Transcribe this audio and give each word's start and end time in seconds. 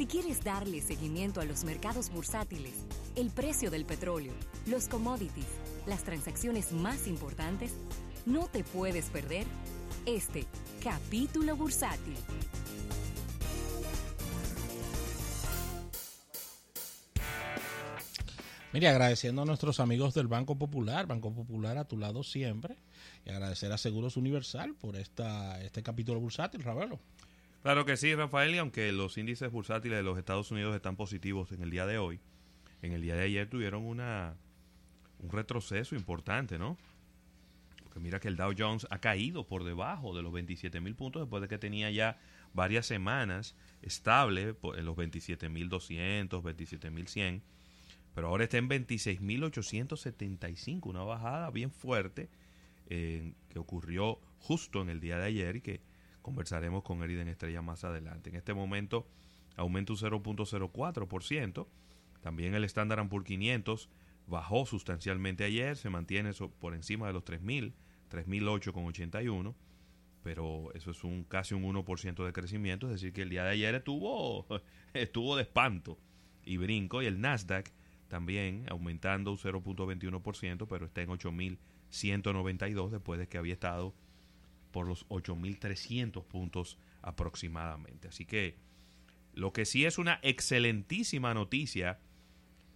Si 0.00 0.06
quieres 0.06 0.42
darle 0.42 0.80
seguimiento 0.80 1.42
a 1.42 1.44
los 1.44 1.62
mercados 1.62 2.08
bursátiles, 2.08 2.72
el 3.16 3.28
precio 3.28 3.70
del 3.70 3.84
petróleo, 3.84 4.32
los 4.66 4.88
commodities, 4.88 5.44
las 5.86 6.04
transacciones 6.04 6.72
más 6.72 7.06
importantes, 7.06 7.74
no 8.24 8.46
te 8.46 8.64
puedes 8.64 9.10
perder 9.10 9.46
este 10.06 10.46
capítulo 10.82 11.54
bursátil. 11.54 12.16
Mire, 18.72 18.88
agradeciendo 18.88 19.42
a 19.42 19.44
nuestros 19.44 19.80
amigos 19.80 20.14
del 20.14 20.28
Banco 20.28 20.56
Popular, 20.56 21.06
Banco 21.06 21.30
Popular 21.30 21.76
a 21.76 21.84
tu 21.84 21.98
lado 21.98 22.22
siempre, 22.22 22.78
y 23.26 23.28
agradecer 23.32 23.70
a 23.70 23.76
Seguros 23.76 24.16
Universal 24.16 24.74
por 24.76 24.96
esta, 24.96 25.62
este 25.62 25.82
capítulo 25.82 26.20
bursátil, 26.20 26.62
Ravelo. 26.62 26.98
Claro 27.62 27.84
que 27.84 27.98
sí, 27.98 28.14
Rafael, 28.14 28.54
y 28.54 28.58
aunque 28.58 28.90
los 28.90 29.18
índices 29.18 29.52
bursátiles 29.52 29.98
de 29.98 30.02
los 30.02 30.16
Estados 30.16 30.50
Unidos 30.50 30.74
están 30.74 30.96
positivos 30.96 31.52
en 31.52 31.62
el 31.62 31.70
día 31.70 31.84
de 31.84 31.98
hoy, 31.98 32.18
en 32.80 32.92
el 32.92 33.02
día 33.02 33.14
de 33.14 33.24
ayer 33.24 33.46
tuvieron 33.48 33.84
una 33.84 34.34
un 35.18 35.30
retroceso 35.30 35.94
importante, 35.94 36.58
¿no? 36.58 36.78
Porque 37.82 38.00
mira 38.00 38.18
que 38.20 38.28
el 38.28 38.36
Dow 38.36 38.54
Jones 38.56 38.86
ha 38.90 39.00
caído 39.00 39.46
por 39.46 39.64
debajo 39.64 40.16
de 40.16 40.22
los 40.22 40.32
27 40.32 40.80
mil 40.80 40.94
puntos 40.94 41.20
después 41.22 41.42
de 41.42 41.48
que 41.48 41.58
tenía 41.58 41.90
ya 41.90 42.18
varias 42.54 42.86
semanas 42.86 43.54
estable 43.82 44.56
en 44.76 44.84
los 44.86 44.96
27.200, 44.96 46.30
27.100, 46.30 47.42
pero 48.14 48.28
ahora 48.28 48.44
está 48.44 48.56
en 48.58 48.68
26.875, 48.70 50.86
una 50.86 51.02
bajada 51.02 51.50
bien 51.50 51.70
fuerte 51.70 52.30
eh, 52.88 53.34
que 53.50 53.58
ocurrió 53.58 54.18
justo 54.38 54.80
en 54.82 54.88
el 54.88 55.00
día 55.00 55.18
de 55.18 55.26
ayer 55.26 55.56
y 55.56 55.60
que 55.60 55.89
Conversaremos 56.22 56.82
con 56.82 57.02
Eriden 57.02 57.28
Estrella 57.28 57.62
más 57.62 57.84
adelante. 57.84 58.30
En 58.30 58.36
este 58.36 58.54
momento 58.54 59.06
aumenta 59.56 59.92
un 59.92 59.98
0.04%. 59.98 61.66
También 62.20 62.54
el 62.54 62.64
Standard 62.64 63.08
Poor's 63.08 63.26
500 63.26 63.88
bajó 64.26 64.64
sustancialmente 64.64 65.44
ayer, 65.44 65.76
se 65.76 65.90
mantiene 65.90 66.32
por 66.58 66.74
encima 66.74 67.06
de 67.08 67.12
los 67.12 67.24
3.000, 67.24 67.72
3.008,81, 68.10 69.54
pero 70.22 70.72
eso 70.74 70.90
es 70.90 71.04
un 71.04 71.24
casi 71.24 71.54
un 71.54 71.64
1% 71.64 72.24
de 72.24 72.32
crecimiento, 72.32 72.86
es 72.86 72.92
decir, 72.92 73.12
que 73.12 73.22
el 73.22 73.30
día 73.30 73.44
de 73.44 73.50
ayer 73.50 73.74
estuvo, 73.74 74.46
estuvo 74.94 75.36
de 75.36 75.42
espanto 75.42 75.98
y 76.44 76.56
brinco, 76.58 77.02
y 77.02 77.06
el 77.06 77.20
Nasdaq 77.20 77.72
también 78.08 78.66
aumentando 78.68 79.30
un 79.30 79.38
0.21%, 79.38 80.66
pero 80.68 80.86
está 80.86 81.02
en 81.02 81.08
8.192 81.10 82.90
después 82.90 83.18
de 83.18 83.28
que 83.28 83.38
había 83.38 83.54
estado 83.54 83.94
por 84.70 84.86
los 84.86 85.06
8.300 85.08 86.24
puntos 86.24 86.78
aproximadamente. 87.02 88.08
Así 88.08 88.24
que 88.24 88.56
lo 89.34 89.52
que 89.52 89.64
sí 89.64 89.84
es 89.84 89.98
una 89.98 90.18
excelentísima 90.22 91.34
noticia 91.34 91.98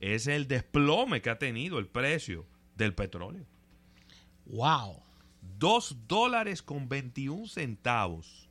es 0.00 0.26
el 0.26 0.48
desplome 0.48 1.22
que 1.22 1.30
ha 1.30 1.38
tenido 1.38 1.78
el 1.78 1.86
precio 1.86 2.46
del 2.76 2.94
petróleo. 2.94 3.46
¡Wow! 4.46 5.02
2 5.58 6.08
dólares 6.08 6.62
con 6.62 6.88
21 6.88 7.46
centavos 7.46 8.48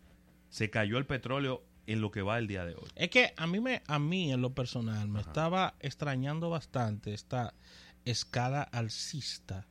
se 0.50 0.70
cayó 0.70 0.98
el 0.98 1.06
petróleo 1.06 1.64
en 1.86 2.02
lo 2.02 2.12
que 2.12 2.22
va 2.22 2.38
el 2.38 2.48
día 2.48 2.66
de 2.66 2.76
hoy. 2.76 2.90
Es 2.96 3.10
que 3.10 3.34
a 3.36 3.48
mí, 3.48 3.60
me, 3.60 3.84
a 3.88 4.00
mí 4.00 4.32
en 4.32 4.42
lo 4.42 4.54
personal 4.54 5.08
me 5.10 5.20
estaba 5.20 5.76
extrañando 5.80 6.50
bastante 6.50 7.14
esta 7.14 7.54
escala 8.06 8.62
alcista 8.62 9.68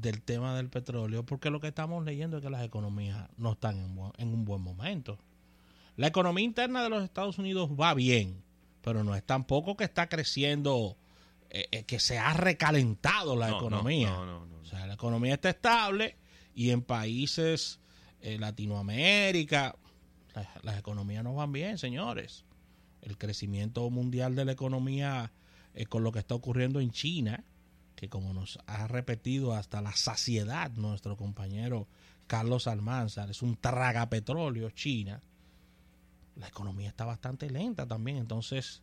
del 0.00 0.22
tema 0.22 0.56
del 0.56 0.68
petróleo, 0.68 1.24
porque 1.24 1.50
lo 1.50 1.60
que 1.60 1.68
estamos 1.68 2.04
leyendo 2.04 2.38
es 2.38 2.42
que 2.42 2.50
las 2.50 2.64
economías 2.64 3.28
no 3.36 3.52
están 3.52 3.78
en, 4.18 4.28
un 4.28 4.44
buen 4.44 4.60
momento. 4.60 5.18
La 5.96 6.08
economía 6.08 6.44
interna 6.44 6.82
de 6.82 6.90
los 6.90 7.04
Estados 7.04 7.38
Unidos 7.38 7.70
va 7.70 7.94
bien, 7.94 8.42
pero 8.82 9.04
no 9.04 9.14
es 9.14 9.22
tampoco 9.22 9.76
que 9.76 9.84
está 9.84 10.08
creciendo, 10.08 10.96
eh, 11.50 11.66
eh, 11.70 11.84
que 11.84 12.00
se 12.00 12.18
ha 12.18 12.32
recalentado 12.34 13.36
la 13.36 13.50
economía. 13.50 14.18
o 14.18 14.66
sea, 14.66 14.86
la 14.86 14.94
economía 14.94 15.34
está 15.34 15.50
estable 15.50 16.16
y 16.54 16.70
en 16.70 16.82
países 16.82 17.78
eh, 18.20 18.38
Latinoamérica 18.38 19.76
las, 20.62 20.78
economías 20.78 21.22
no 21.22 21.34
van 21.34 21.52
bien, 21.52 21.78
señores. 21.78 22.44
El 23.00 23.16
crecimiento 23.16 23.88
mundial 23.90 24.34
de 24.34 24.44
la 24.44 24.52
economía 24.52 25.30
con 25.88 26.02
lo 26.02 26.10
que 26.10 26.18
está 26.20 26.34
ocurriendo 26.34 26.80
en 26.80 26.90
China, 26.90 27.44
que 27.96 28.08
como 28.08 28.32
nos 28.32 28.58
ha 28.66 28.86
repetido 28.86 29.54
hasta 29.54 29.80
la 29.80 29.92
saciedad 29.92 30.70
nuestro 30.72 31.16
compañero 31.16 31.88
Carlos 32.26 32.66
Almanzar, 32.66 33.30
es 33.30 33.42
un 33.42 33.56
traga 33.56 34.08
petróleo 34.08 34.70
China, 34.70 35.22
la 36.36 36.48
economía 36.48 36.88
está 36.88 37.04
bastante 37.04 37.50
lenta 37.50 37.86
también. 37.86 38.16
Entonces, 38.16 38.82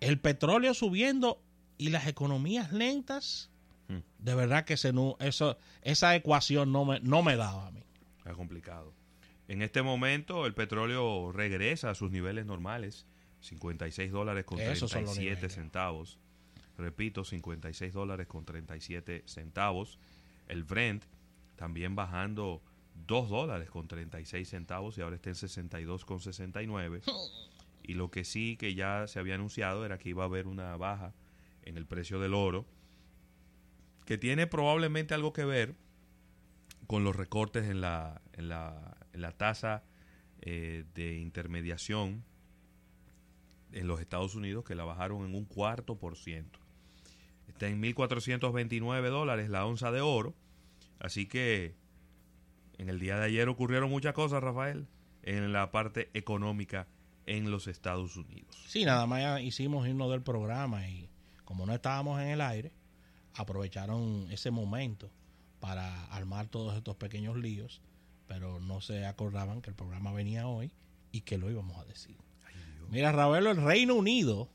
el 0.00 0.18
petróleo 0.20 0.74
subiendo 0.74 1.42
y 1.78 1.90
las 1.90 2.06
economías 2.06 2.72
lentas, 2.72 3.50
hmm. 3.88 3.98
de 4.18 4.34
verdad 4.34 4.64
que 4.64 4.76
se 4.76 4.92
eso, 5.20 5.56
esa 5.82 6.14
ecuación 6.14 6.72
no 6.72 6.84
me, 6.84 7.00
no 7.00 7.22
me 7.22 7.36
daba 7.36 7.68
a 7.68 7.70
mí. 7.70 7.84
Es 8.24 8.34
complicado. 8.34 8.92
En 9.48 9.62
este 9.62 9.82
momento 9.82 10.46
el 10.46 10.54
petróleo 10.54 11.32
regresa 11.32 11.90
a 11.90 11.94
sus 11.94 12.10
niveles 12.10 12.46
normales, 12.46 13.06
56 13.40 14.12
dólares 14.12 14.44
con 14.44 14.58
37 14.58 15.48
centavos. 15.48 16.18
Repito, 16.82 17.24
56 17.24 17.92
dólares 17.92 18.26
con 18.26 18.44
37 18.44 19.22
centavos. 19.26 20.00
El 20.48 20.64
Brent 20.64 21.04
también 21.54 21.94
bajando 21.94 22.60
2 23.06 23.30
dólares 23.30 23.70
con 23.70 23.86
36 23.86 24.48
centavos 24.48 24.98
y 24.98 25.00
ahora 25.00 25.14
está 25.14 25.30
en 25.30 25.36
62 25.36 26.04
con 26.04 26.20
69. 26.20 27.02
Y 27.84 27.94
lo 27.94 28.12
que 28.12 28.22
sí 28.22 28.56
que 28.56 28.76
ya 28.76 29.08
se 29.08 29.18
había 29.18 29.34
anunciado 29.34 29.84
era 29.84 29.98
que 29.98 30.08
iba 30.08 30.22
a 30.22 30.26
haber 30.26 30.46
una 30.46 30.76
baja 30.76 31.14
en 31.64 31.76
el 31.76 31.84
precio 31.84 32.20
del 32.20 32.32
oro, 32.32 32.64
que 34.04 34.18
tiene 34.18 34.46
probablemente 34.46 35.14
algo 35.14 35.32
que 35.32 35.44
ver 35.44 35.74
con 36.86 37.02
los 37.02 37.16
recortes 37.16 37.68
en 37.68 37.80
la, 37.80 38.22
en 38.34 38.48
la, 38.48 38.96
en 39.12 39.20
la 39.20 39.32
tasa 39.32 39.82
eh, 40.42 40.84
de 40.94 41.16
intermediación 41.16 42.22
en 43.72 43.88
los 43.88 44.00
Estados 44.00 44.36
Unidos, 44.36 44.64
que 44.64 44.76
la 44.76 44.84
bajaron 44.84 45.26
en 45.26 45.34
un 45.34 45.44
cuarto 45.44 45.98
por 45.98 46.16
ciento. 46.16 46.61
Está 47.48 47.68
en 47.68 47.82
1.429 47.82 49.10
dólares 49.10 49.50
la 49.50 49.66
onza 49.66 49.90
de 49.90 50.00
oro. 50.00 50.34
Así 50.98 51.26
que 51.26 51.74
en 52.78 52.88
el 52.88 52.98
día 52.98 53.16
de 53.16 53.26
ayer 53.26 53.48
ocurrieron 53.48 53.90
muchas 53.90 54.14
cosas, 54.14 54.42
Rafael, 54.42 54.86
en 55.22 55.52
la 55.52 55.70
parte 55.70 56.10
económica 56.14 56.86
en 57.26 57.50
los 57.50 57.66
Estados 57.66 58.16
Unidos. 58.16 58.56
Sí, 58.66 58.84
nada 58.84 59.06
más 59.06 59.42
hicimos 59.42 59.86
irnos 59.86 60.10
del 60.10 60.22
programa 60.22 60.88
y 60.88 61.08
como 61.44 61.66
no 61.66 61.74
estábamos 61.74 62.20
en 62.20 62.28
el 62.28 62.40
aire, 62.40 62.72
aprovecharon 63.34 64.26
ese 64.30 64.50
momento 64.50 65.10
para 65.60 66.06
armar 66.06 66.48
todos 66.48 66.76
estos 66.76 66.96
pequeños 66.96 67.36
líos, 67.36 67.82
pero 68.26 68.58
no 68.60 68.80
se 68.80 69.06
acordaban 69.06 69.62
que 69.62 69.70
el 69.70 69.76
programa 69.76 70.12
venía 70.12 70.48
hoy 70.48 70.72
y 71.12 71.20
que 71.20 71.38
lo 71.38 71.50
íbamos 71.50 71.78
a 71.78 71.84
decir. 71.84 72.16
Mira, 72.90 73.12
Ravelo, 73.12 73.50
el 73.50 73.62
Reino 73.62 73.94
Unido 73.94 74.48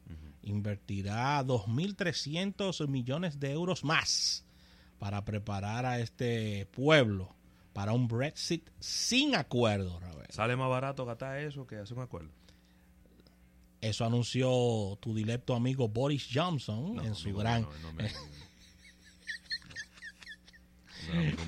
invertirá 0.48 1.44
2.300 1.44 2.88
millones 2.88 3.40
de 3.40 3.52
euros 3.52 3.84
más 3.84 4.46
para 4.98 5.26
preparar 5.26 5.86
a 5.86 6.00
este 6.00 6.66
pueblo 6.68 7.36
para 7.74 7.94
un 7.94 8.08
Brexit 8.08 8.70
sin 8.80 9.36
acuerdo. 9.36 10.00
¿Sale 10.30 10.56
más 10.56 10.70
barato 10.70 11.06
gastar 11.06 11.40
eso 11.40 11.68
que 11.68 11.76
hacer 11.78 11.98
un 11.98 12.04
acuerdo? 12.04 12.30
Eso 13.82 14.06
anunció 14.06 14.98
tu 15.00 15.14
directo 15.14 15.54
amigo 15.54 15.88
Boris 15.88 16.28
Johnson 16.34 17.06
en 17.06 17.14
su 17.14 17.36
gran... 17.36 17.68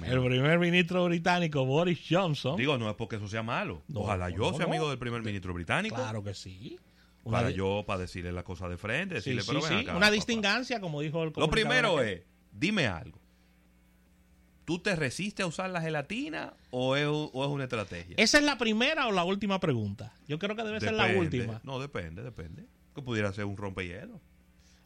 el 0.05 0.23
primer 0.23 0.59
ministro 0.59 1.05
británico 1.05 1.65
Boris 1.65 1.99
Johnson. 2.07 2.55
Digo, 2.55 2.77
no 2.77 2.89
es 2.89 2.95
porque 2.95 3.15
eso 3.15 3.27
sea 3.27 3.43
malo. 3.43 3.81
Ojalá 3.93 4.29
yo 4.29 4.53
sea 4.53 4.65
amigo 4.65 4.87
del 4.89 4.99
primer 4.99 5.23
ministro 5.23 5.53
británico. 5.53 5.95
Claro 5.95 6.23
que 6.23 6.33
sí 6.35 6.79
para 7.29 7.49
yo, 7.49 7.83
para 7.85 8.01
decirle 8.01 8.31
la 8.31 8.43
cosa 8.43 8.67
de 8.67 8.77
frente, 8.77 9.15
decirle, 9.15 9.43
pero 9.45 9.61
Una 9.95 10.11
distingancia, 10.11 10.79
como 10.79 11.01
dijo 11.01 11.23
el 11.23 11.33
Lo 11.35 11.49
primero 11.49 12.01
es, 12.01 12.21
dime 12.51 12.87
algo. 12.87 13.19
¿Tú 14.65 14.77
te 14.77 14.95
resistes 14.95 15.43
a 15.43 15.47
usar 15.47 15.71
la 15.71 15.81
gelatina 15.81 16.53
o 16.69 16.95
es, 16.95 17.07
o 17.07 17.43
es, 17.43 17.49
una 17.49 17.63
estrategia? 17.63 18.13
¿Esa 18.19 18.37
es 18.37 18.43
la 18.43 18.59
primera 18.59 19.07
o 19.07 19.11
la 19.11 19.23
última 19.23 19.59
pregunta? 19.59 20.13
Yo 20.27 20.37
creo 20.37 20.55
que 20.55 20.63
debe 20.63 20.79
ser 20.79 20.93
la 20.93 21.07
última. 21.07 21.59
No, 21.63 21.79
depende, 21.79 22.21
depende. 22.21 22.67
Que 22.93 23.01
pudiera 23.01 23.33
ser 23.33 23.45
un 23.45 23.57
rompehielo. 23.57 24.21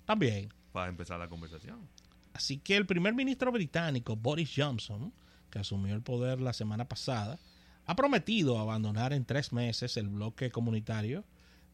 También. 0.05 0.53
Para 0.71 0.87
empezar 0.87 1.19
la 1.19 1.27
conversación. 1.27 1.89
Así 2.33 2.59
que 2.59 2.77
el 2.77 2.85
primer 2.85 3.13
ministro 3.13 3.51
británico, 3.51 4.15
Boris 4.15 4.53
Johnson, 4.55 5.13
que 5.49 5.59
asumió 5.59 5.93
el 5.93 6.01
poder 6.01 6.39
la 6.39 6.53
semana 6.53 6.87
pasada, 6.87 7.37
ha 7.85 7.95
prometido 7.95 8.59
abandonar 8.59 9.11
en 9.13 9.25
tres 9.25 9.51
meses 9.51 9.97
el 9.97 10.07
bloque 10.07 10.49
comunitario 10.49 11.25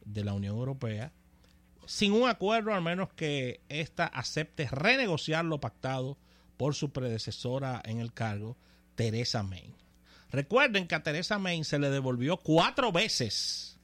de 0.05 0.23
la 0.23 0.33
Unión 0.33 0.57
Europea 0.57 1.13
sin 1.89 2.11
un 2.11 2.29
acuerdo 2.29 2.71
al 2.71 2.83
menos 2.83 3.09
que 3.13 3.61
ésta 3.67 4.05
acepte 4.05 4.67
renegociar 4.67 5.43
lo 5.43 5.59
pactado 5.59 6.19
por 6.55 6.75
su 6.75 6.91
predecesora 6.91 7.81
en 7.83 7.99
el 7.99 8.13
cargo, 8.13 8.57
Teresa 8.93 9.41
May. 9.41 9.73
Recuerden 10.29 10.87
que 10.87 10.93
a 10.93 11.01
Teresa 11.01 11.39
May 11.39 11.63
se 11.63 11.79
le 11.79 11.89
devolvió 11.89 12.37
cuatro 12.37 12.91
veces 12.91 13.79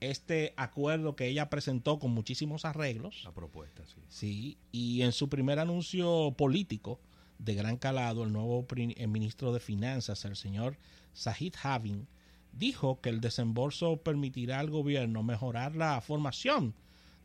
este 0.00 0.54
acuerdo 0.56 1.16
que 1.16 1.26
ella 1.26 1.50
presentó 1.50 1.98
con 1.98 2.12
muchísimos 2.12 2.64
arreglos. 2.64 3.20
La 3.24 3.32
propuesta, 3.32 3.84
sí. 3.84 4.00
Sí, 4.08 4.58
y 4.72 5.02
en 5.02 5.12
su 5.12 5.28
primer 5.28 5.58
anuncio 5.58 6.34
político 6.34 6.98
de 7.38 7.54
gran 7.54 7.76
calado, 7.76 8.24
el 8.24 8.32
nuevo 8.32 8.66
ministro 9.06 9.52
de 9.52 9.60
Finanzas, 9.60 10.24
el 10.24 10.36
señor 10.36 10.78
Sahid 11.12 11.56
Havin, 11.62 12.08
dijo 12.58 13.00
que 13.00 13.08
el 13.08 13.20
desembolso 13.20 13.98
permitirá 13.98 14.58
al 14.58 14.70
gobierno 14.70 15.22
mejorar 15.22 15.76
la 15.76 16.00
formación 16.00 16.74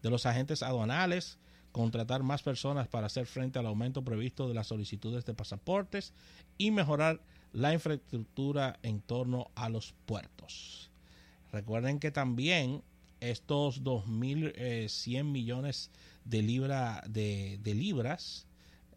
de 0.02 0.10
los 0.10 0.26
agentes 0.26 0.62
aduanales, 0.62 1.40
contratar 1.72 2.24
más 2.24 2.44
personas 2.44 2.88
para 2.88 3.08
hacer 3.08 3.26
frente 3.26 3.58
al 3.58 3.66
aumento 3.66 4.04
previsto 4.04 4.48
de 4.48 4.54
las 4.54 4.68
solicitudes 4.68 5.26
de 5.26 5.34
pasaportes 5.34 6.14
y 6.58 6.72
mejorar 6.72 7.22
la 7.52 7.74
infraestructura 7.74 8.78
en 8.84 9.02
torno 9.02 9.50
a 9.56 9.70
los 9.70 9.94
puertos. 10.06 10.92
Recuerden 11.52 12.00
que 12.00 12.12
también 12.12 12.84
estos 13.20 13.84
2.100 13.84 14.54
eh, 14.56 15.24
millones 15.24 15.92
de, 16.26 16.42
libra, 16.42 17.04
de, 17.08 17.60
de 17.64 17.74
libras, 17.74 18.48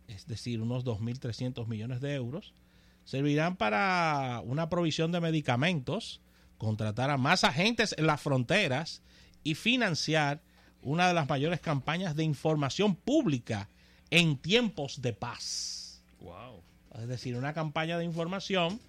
es 0.09 0.27
decir, 0.27 0.61
unos 0.61 0.85
2.300 0.85 1.67
millones 1.67 2.01
de 2.01 2.15
euros, 2.15 2.53
servirán 3.05 3.57
para 3.57 4.43
una 4.45 4.69
provisión 4.69 5.13
de 5.13 5.21
medicamentos, 5.21 6.21
contratar 6.59 7.11
a 7.11 7.17
más 7.17 7.45
agentes 7.45 7.95
en 7.99 8.07
las 8.07 8.21
fronteras 8.21 9.03
y 9.43 9.55
financiar 9.55 10.41
una 10.83 11.09
de 11.09 11.15
las 11.15 11.29
mayores 11.29 11.61
campañas 11.61 12.17
de 12.17 12.25
información 12.25 12.95
pública 12.95 13.69
en 14.11 14.37
tiempos 14.39 15.03
de 15.03 15.13
paz. 15.13 16.03
Wow. 16.21 16.63
Es 17.01 17.09
decir, 17.09 17.37
una 17.37 17.53
campaña 17.53 17.99
de 17.99 18.05
información 18.05 18.81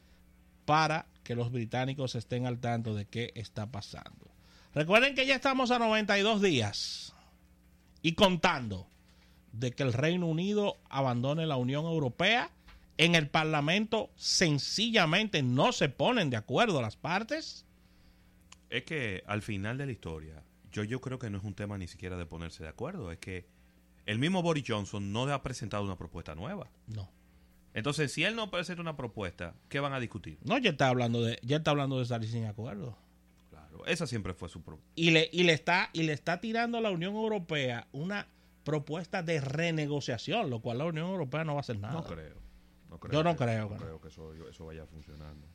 para 0.65 1.05
que 1.23 1.35
los 1.35 1.51
británicos 1.51 2.15
estén 2.15 2.45
al 2.45 2.59
tanto 2.59 2.93
de 2.95 3.05
qué 3.05 3.31
está 3.35 3.65
pasando. 3.71 4.27
Recuerden 4.73 5.15
que 5.15 5.25
ya 5.25 5.35
estamos 5.35 5.71
a 5.71 5.79
92 5.79 6.41
días 6.41 7.13
y 8.01 8.13
contando 8.13 8.87
de 9.51 9.71
que 9.71 9.83
el 9.83 9.93
Reino 9.93 10.27
Unido 10.27 10.77
abandone 10.89 11.47
la 11.47 11.55
Unión 11.55 11.85
Europea. 11.85 12.51
En 12.97 13.15
el 13.15 13.29
Parlamento 13.29 14.09
sencillamente 14.15 15.43
no 15.43 15.71
se 15.71 15.89
ponen 15.89 16.29
de 16.29 16.37
acuerdo 16.37 16.81
las 16.81 16.97
partes. 16.97 17.65
Es 18.69 18.83
que 18.83 19.23
al 19.27 19.41
final 19.41 19.77
de 19.77 19.85
la 19.85 19.91
historia, 19.91 20.43
yo, 20.71 20.83
yo 20.83 20.99
creo 20.99 21.19
que 21.19 21.29
no 21.29 21.37
es 21.37 21.43
un 21.43 21.53
tema 21.53 21.77
ni 21.77 21.87
siquiera 21.87 22.17
de 22.17 22.25
ponerse 22.25 22.63
de 22.63 22.69
acuerdo, 22.69 23.11
es 23.11 23.19
que 23.19 23.45
el 24.05 24.19
mismo 24.19 24.41
Boris 24.41 24.63
Johnson 24.67 25.11
no 25.11 25.25
le 25.25 25.33
ha 25.33 25.43
presentado 25.43 25.83
una 25.83 25.97
propuesta 25.97 26.33
nueva. 26.33 26.69
No. 26.87 27.09
Entonces, 27.73 28.11
si 28.11 28.23
él 28.23 28.35
no 28.35 28.49
presenta 28.49 28.81
una 28.81 28.97
propuesta, 28.97 29.53
¿qué 29.69 29.79
van 29.79 29.93
a 29.93 29.99
discutir? 29.99 30.39
No, 30.43 30.57
ya 30.57 30.71
está 30.71 30.87
hablando 30.87 31.21
de, 31.21 31.39
ya 31.43 31.57
está 31.57 31.71
hablando 31.71 31.99
de 31.99 32.05
salir 32.05 32.29
sin 32.29 32.45
acuerdo. 32.45 32.97
Claro, 33.51 33.85
esa 33.85 34.07
siempre 34.07 34.33
fue 34.33 34.49
su 34.49 34.63
propuesta. 34.63 34.91
Y 34.95 35.11
le, 35.11 35.29
y 35.31 35.43
le 35.43 35.53
está, 35.53 35.91
y 35.93 36.03
le 36.03 36.13
está 36.13 36.41
tirando 36.41 36.79
a 36.79 36.81
la 36.81 36.89
Unión 36.89 37.13
Europea 37.13 37.87
una 37.91 38.27
propuesta 38.63 39.21
de 39.21 39.39
renegociación, 39.41 40.49
lo 40.49 40.61
cual 40.61 40.79
la 40.79 40.85
Unión 40.85 41.07
Europea 41.09 41.43
no 41.43 41.53
va 41.53 41.59
a 41.59 41.61
hacer 41.61 41.77
nada. 41.77 41.93
No 41.93 42.03
creo. 42.03 42.46
Yo 43.11 43.23
no 43.23 43.35
creo. 43.35 43.69
No 43.69 43.77
creo 43.77 44.01
que 44.01 44.07
eso, 44.07 44.33
eso 44.47 44.65
vaya 44.65 44.85
funcionando. 44.85 45.47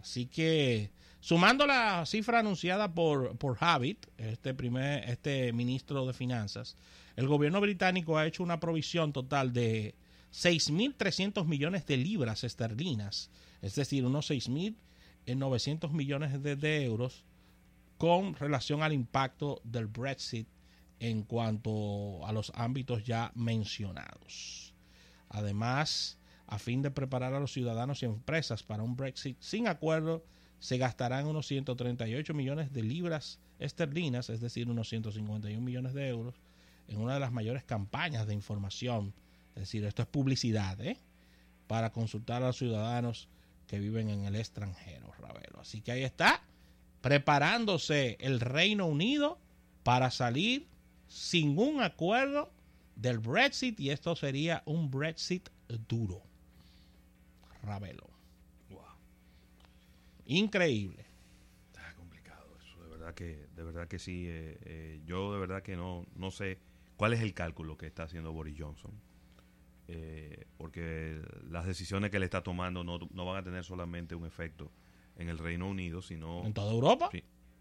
Así 0.00 0.26
que, 0.26 0.90
sumando 1.20 1.66
la 1.66 2.06
cifra 2.06 2.38
anunciada 2.38 2.94
por, 2.94 3.36
por 3.36 3.56
Habit, 3.60 4.06
este, 4.16 4.54
primer, 4.54 5.08
este 5.08 5.52
ministro 5.52 6.06
de 6.06 6.12
Finanzas, 6.12 6.76
el 7.16 7.26
gobierno 7.26 7.60
británico 7.60 8.16
ha 8.16 8.26
hecho 8.26 8.42
una 8.42 8.60
provisión 8.60 9.12
total 9.12 9.52
de 9.52 9.94
6.300 10.32 11.44
millones 11.44 11.86
de 11.86 11.98
libras 11.98 12.44
esterlinas, 12.44 13.30
es 13.60 13.74
decir, 13.74 14.06
unos 14.06 14.30
6.900 14.30 15.90
millones 15.90 16.42
de, 16.42 16.56
de 16.56 16.84
euros 16.84 17.24
con 17.98 18.34
relación 18.34 18.82
al 18.82 18.94
impacto 18.94 19.60
del 19.64 19.86
Brexit 19.86 20.48
en 21.00 21.22
cuanto 21.22 22.26
a 22.26 22.32
los 22.32 22.52
ámbitos 22.54 23.04
ya 23.04 23.32
mencionados. 23.34 24.69
Además, 25.30 26.18
a 26.46 26.58
fin 26.58 26.82
de 26.82 26.90
preparar 26.90 27.32
a 27.32 27.40
los 27.40 27.52
ciudadanos 27.52 28.02
y 28.02 28.06
empresas 28.06 28.62
para 28.62 28.82
un 28.82 28.96
Brexit 28.96 29.38
sin 29.40 29.66
acuerdo, 29.66 30.22
se 30.58 30.76
gastarán 30.76 31.26
unos 31.26 31.46
138 31.46 32.34
millones 32.34 32.72
de 32.72 32.82
libras 32.82 33.38
esterlinas, 33.58 34.28
es 34.28 34.42
decir, 34.42 34.68
unos 34.68 34.90
151 34.90 35.58
millones 35.64 35.94
de 35.94 36.08
euros, 36.08 36.34
en 36.86 37.00
una 37.00 37.14
de 37.14 37.20
las 37.20 37.32
mayores 37.32 37.64
campañas 37.64 38.26
de 38.26 38.34
información 38.34 39.14
es 39.54 39.62
decir, 39.62 39.84
esto 39.84 40.02
es 40.02 40.08
publicidad, 40.08 40.80
¿eh? 40.80 40.96
Para 41.66 41.90
consultar 41.92 42.42
a 42.42 42.46
los 42.46 42.58
ciudadanos 42.58 43.28
que 43.66 43.78
viven 43.78 44.08
en 44.08 44.24
el 44.24 44.36
extranjero, 44.36 45.12
Ravelo. 45.18 45.60
Así 45.60 45.80
que 45.80 45.92
ahí 45.92 46.02
está, 46.02 46.42
preparándose 47.00 48.16
el 48.20 48.40
Reino 48.40 48.86
Unido 48.86 49.38
para 49.82 50.10
salir 50.10 50.66
sin 51.08 51.58
un 51.58 51.82
acuerdo 51.82 52.50
del 53.00 53.18
Brexit 53.18 53.78
y 53.80 53.90
esto 53.90 54.14
sería 54.16 54.62
un 54.66 54.90
Brexit 54.90 55.48
duro. 55.88 56.22
Ravelo. 57.62 58.08
Wow. 58.70 58.80
Increíble. 60.26 61.04
Está 61.68 61.94
complicado 61.94 62.56
eso, 62.60 62.82
de 62.82 62.88
verdad 62.88 63.14
que, 63.14 63.46
de 63.54 63.62
verdad 63.62 63.88
que 63.88 63.98
sí. 63.98 64.26
Eh, 64.28 64.58
eh, 64.62 65.00
yo 65.04 65.32
de 65.32 65.40
verdad 65.40 65.62
que 65.62 65.76
no, 65.76 66.06
no 66.14 66.30
sé 66.30 66.58
cuál 66.96 67.12
es 67.12 67.20
el 67.20 67.34
cálculo 67.34 67.76
que 67.76 67.86
está 67.86 68.04
haciendo 68.04 68.32
Boris 68.32 68.56
Johnson 68.58 68.92
eh, 69.92 70.46
porque 70.56 71.20
las 71.50 71.66
decisiones 71.66 72.12
que 72.12 72.18
él 72.18 72.22
está 72.22 72.44
tomando 72.44 72.84
no, 72.84 73.24
van 73.24 73.36
a 73.36 73.42
tener 73.42 73.64
solamente 73.64 74.14
un 74.14 74.24
efecto 74.24 74.70
en 75.16 75.28
el 75.28 75.36
Reino 75.36 75.68
Unido, 75.68 76.00
sino... 76.00 76.44
¿En 76.44 76.54
toda 76.54 76.72
Europa? 76.72 77.10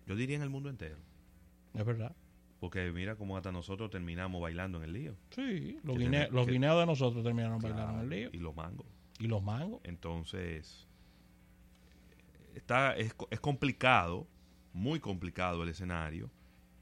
yo 0.06 0.15
diría 0.15 0.35
en 0.35 0.44
el 0.44 0.51
mundo 0.51 0.69
entero. 0.69 0.97
Es 1.74 1.83
verdad. 1.83 2.15
Porque 2.59 2.91
mira 2.91 3.15
cómo 3.15 3.38
hasta 3.38 3.51
nosotros 3.51 3.89
terminamos 3.89 4.41
bailando 4.41 4.79
en 4.79 4.83
el 4.83 4.94
lío. 4.94 5.15
Sí, 5.29 5.79
los, 5.83 5.97
guineos 5.97 6.79
de 6.79 6.85
nosotros 6.85 7.23
terminaron 7.23 7.59
bailando 7.59 7.94
en 7.94 8.00
el 8.00 8.09
lío. 8.09 8.29
Y 8.33 8.38
los 8.38 8.56
mangos. 8.56 8.85
Y 9.17 9.27
los 9.27 9.41
mangos. 9.41 9.79
Entonces, 9.83 10.88
está, 12.53 12.95
es, 12.97 13.15
es 13.29 13.39
complicado, 13.39 14.27
muy 14.73 15.00
complicado 15.00 15.63
el 15.63 15.69
escenario. 15.69 16.29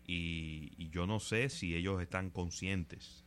Y, 0.08 0.72
y, 0.78 0.90
yo 0.90 1.06
no 1.06 1.20
sé 1.20 1.50
si 1.50 1.76
ellos 1.76 2.02
están 2.02 2.30
conscientes 2.30 3.26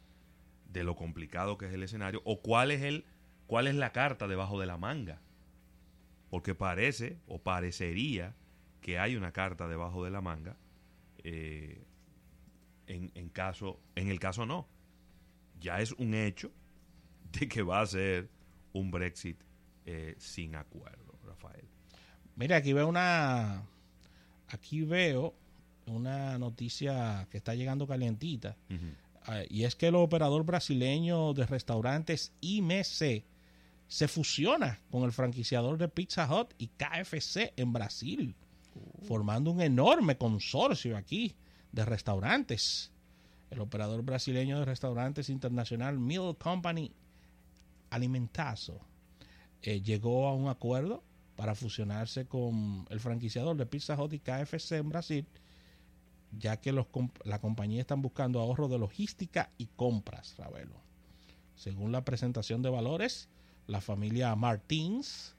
de 0.64 0.82
lo 0.82 0.96
complicado 0.96 1.58
que 1.58 1.66
es 1.66 1.72
el 1.74 1.82
escenario 1.82 2.22
o 2.24 2.40
cuál 2.40 2.70
es 2.70 2.80
el 2.82 3.04
cuál 3.46 3.66
es 3.66 3.74
la 3.74 3.92
carta 3.92 4.28
debajo 4.28 4.58
de 4.60 4.66
la 4.66 4.78
manga. 4.78 5.20
Porque 6.30 6.54
parece 6.54 7.18
o 7.26 7.42
parecería 7.42 8.34
que 8.80 8.98
hay 8.98 9.16
una 9.16 9.32
carta 9.32 9.68
debajo 9.68 10.04
de 10.04 10.10
la 10.10 10.20
manga. 10.20 10.56
Eh, 11.24 11.84
en, 12.90 13.28
caso, 13.28 13.80
en 13.94 14.08
el 14.08 14.18
caso 14.18 14.46
no. 14.46 14.68
Ya 15.60 15.80
es 15.80 15.92
un 15.92 16.14
hecho 16.14 16.50
de 17.32 17.48
que 17.48 17.62
va 17.62 17.80
a 17.80 17.86
ser 17.86 18.28
un 18.72 18.90
Brexit 18.90 19.40
eh, 19.86 20.14
sin 20.18 20.56
acuerdo, 20.56 21.18
Rafael. 21.24 21.64
Mira, 22.36 22.56
aquí 22.56 22.72
veo 22.72 22.88
una 22.88 23.62
aquí 24.48 24.82
veo 24.82 25.34
una 25.86 26.38
noticia 26.38 27.26
que 27.30 27.38
está 27.38 27.54
llegando 27.54 27.86
calientita. 27.86 28.56
Ah, 29.22 29.42
y 29.48 29.64
es 29.64 29.76
que 29.76 29.88
el 29.88 29.94
operador 29.96 30.44
brasileño 30.44 31.34
de 31.34 31.46
restaurantes 31.46 32.32
IMC 32.40 33.24
se 33.86 34.08
fusiona 34.08 34.80
con 34.90 35.02
el 35.02 35.12
franquiciador 35.12 35.76
de 35.76 35.88
Pizza 35.88 36.28
Hut 36.32 36.54
y 36.58 36.68
KFC 36.68 37.52
en 37.56 37.72
Brasil, 37.72 38.34
uh. 38.74 39.04
formando 39.04 39.50
un 39.50 39.60
enorme 39.60 40.16
consorcio 40.16 40.96
aquí 40.96 41.36
de 41.72 41.84
restaurantes. 41.84 42.92
El 43.50 43.60
operador 43.60 44.02
brasileño 44.02 44.58
de 44.58 44.64
restaurantes 44.64 45.28
internacional 45.28 45.98
Meal 45.98 46.36
Company 46.36 46.92
Alimentazo 47.90 48.80
eh, 49.62 49.80
llegó 49.82 50.28
a 50.28 50.34
un 50.34 50.48
acuerdo 50.48 51.02
para 51.36 51.54
fusionarse 51.54 52.26
con 52.26 52.86
el 52.90 53.00
franquiciador 53.00 53.56
de 53.56 53.66
Pizza 53.66 54.00
Hut 54.00 54.12
y 54.12 54.20
KFC 54.20 54.72
en 54.72 54.88
Brasil 54.88 55.26
ya 56.32 56.58
que 56.58 56.72
los, 56.72 56.86
la 57.24 57.40
compañía 57.40 57.80
están 57.80 58.02
buscando 58.02 58.40
ahorro 58.40 58.68
de 58.68 58.78
logística 58.78 59.50
y 59.58 59.66
compras, 59.66 60.34
Ravelo. 60.38 60.76
Según 61.56 61.92
la 61.92 62.04
presentación 62.04 62.62
de 62.62 62.70
valores, 62.70 63.28
la 63.66 63.80
familia 63.80 64.34
Martins, 64.36 65.34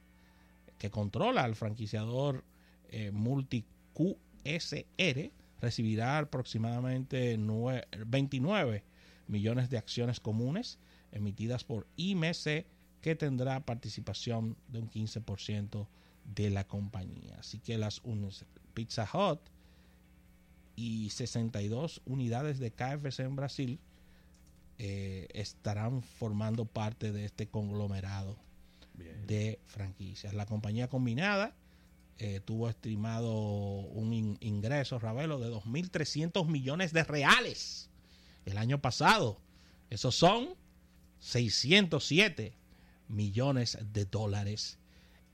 que 0.78 0.90
controla 0.90 1.44
al 1.44 1.56
franquiciador 1.56 2.44
eh, 2.88 3.10
Multi 3.10 3.64
QSR, 3.94 5.30
recibirá 5.62 6.18
aproximadamente 6.18 7.38
29 8.06 8.84
millones 9.28 9.70
de 9.70 9.78
acciones 9.78 10.20
comunes 10.20 10.78
emitidas 11.12 11.62
por 11.62 11.86
IMC, 11.96 12.66
que 13.00 13.14
tendrá 13.16 13.64
participación 13.64 14.56
de 14.68 14.80
un 14.80 14.90
15% 14.90 15.86
de 16.24 16.50
la 16.50 16.66
compañía. 16.66 17.36
Así 17.38 17.58
que 17.58 17.78
las 17.78 18.02
Pizza 18.74 19.08
Hut 19.12 19.40
y 20.74 21.10
62 21.10 22.02
unidades 22.06 22.58
de 22.58 22.72
KFC 22.72 23.20
en 23.20 23.36
Brasil 23.36 23.80
eh, 24.78 25.28
estarán 25.32 26.02
formando 26.02 26.64
parte 26.64 27.12
de 27.12 27.24
este 27.24 27.46
conglomerado 27.46 28.36
de 29.26 29.60
franquicias. 29.66 30.34
La 30.34 30.46
compañía 30.46 30.88
combinada 30.88 31.54
eh, 32.18 32.40
tuvo 32.44 32.68
estimado 32.68 33.32
un 33.32 34.12
in- 34.12 34.36
ingreso, 34.40 34.98
Ravelo, 34.98 35.38
de 35.40 35.50
2.300 35.50 36.46
millones 36.46 36.92
de 36.92 37.04
reales 37.04 37.90
el 38.44 38.58
año 38.58 38.80
pasado. 38.80 39.40
Esos 39.90 40.14
son 40.14 40.50
607 41.18 42.54
millones 43.08 43.78
de 43.92 44.04
dólares 44.04 44.78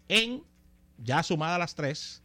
en, 0.08 0.42
ya 0.98 1.22
sumadas 1.22 1.58
las 1.58 1.74
tres, 1.74 2.22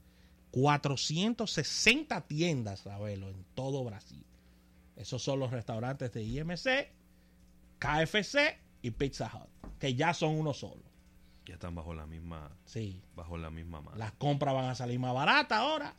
460 0.51 2.22
tiendas, 2.27 2.83
Ravelo, 2.86 3.29
en 3.29 3.43
todo 3.55 3.83
Brasil. 3.83 4.24
Esos 4.95 5.22
son 5.24 5.39
los 5.39 5.51
restaurantes 5.51 6.12
de 6.13 6.24
IMC, 6.24 6.89
KFC 7.79 8.57
y 8.81 8.91
Pizza 8.91 9.31
Hut, 9.33 9.50
que 9.79 9.95
ya 9.95 10.13
son 10.13 10.36
uno 10.38 10.53
solo. 10.53 10.81
Ya 11.45 11.55
están 11.55 11.75
bajo 11.75 11.93
la 11.93 12.05
misma, 12.05 12.51
Sí, 12.65 13.01
bajo 13.15 13.38
la 13.38 13.50
misma 13.50 13.81
mano. 13.81 13.97
las 13.97 14.13
compras 14.13 14.53
van 14.53 14.65
a 14.65 14.75
salir 14.75 15.00
más 15.00 15.13
baratas 15.13 15.57
ahora. 15.59 15.95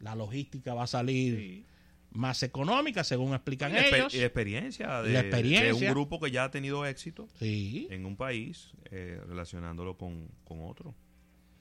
La 0.00 0.14
logística 0.14 0.74
va 0.74 0.82
a 0.84 0.86
salir 0.86 1.36
Sí. 1.36 1.64
más 2.10 2.42
económica, 2.42 3.04
según 3.04 3.32
explican 3.34 3.72
Y 3.72 3.78
ellos. 3.78 4.14
y 4.14 4.18
la 4.18 4.24
experiencia 4.24 5.02
de, 5.02 5.12
La 5.12 5.20
experiencia. 5.20 5.66
de 5.66 5.72
un 5.88 5.92
grupo 5.94 6.18
que 6.20 6.30
ya 6.30 6.44
ha 6.44 6.50
tenido 6.50 6.84
éxito 6.84 7.28
Sí, 7.38 7.86
en 7.90 8.04
un 8.06 8.16
país 8.16 8.72
eh, 8.90 9.20
relacionándolo 9.26 9.96
con, 9.96 10.28
con 10.44 10.60
otro. 10.62 10.94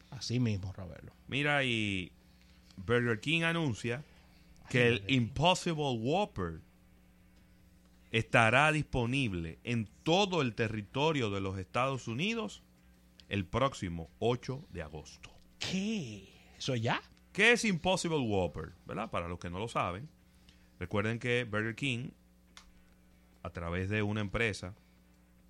así 0.10 0.40
mismo, 0.40 0.72
Ravelo. 0.74 1.14
Mira, 1.28 1.64
y 1.64 2.12
Burger 2.78 3.20
King 3.20 3.44
anuncia 3.44 4.04
que 4.70 4.88
el 4.88 5.04
Impossible 5.08 5.92
Whopper 6.00 6.62
estará 8.12 8.72
disponible 8.72 9.60
en 9.64 9.88
todo 10.04 10.42
el 10.42 10.56
territorio 10.56 11.30
de 11.30 11.42
los 11.42 11.58
Estados 11.58 12.08
Unidos 12.08 12.64
el 13.30 13.46
próximo 13.46 14.10
8 14.20 14.68
de 14.72 14.82
agosto. 14.84 15.32
¿Qué? 15.60 16.28
¿Eso 16.58 16.76
ya? 16.76 17.02
¿Qué 17.34 17.52
es 17.54 17.66
Impossible 17.66 18.20
Whopper? 18.20 18.74
¿Verdad? 18.86 19.10
Para 19.10 19.28
los 19.28 19.40
que 19.40 19.50
no 19.50 19.60
lo 19.60 19.68
saben, 19.68 20.08
recuerden 20.80 21.20
que 21.20 21.44
Burger 21.44 21.76
King, 21.76 22.10
a 23.44 23.50
través 23.50 23.90
de 23.90 24.02
una 24.04 24.22
empresa 24.22 24.74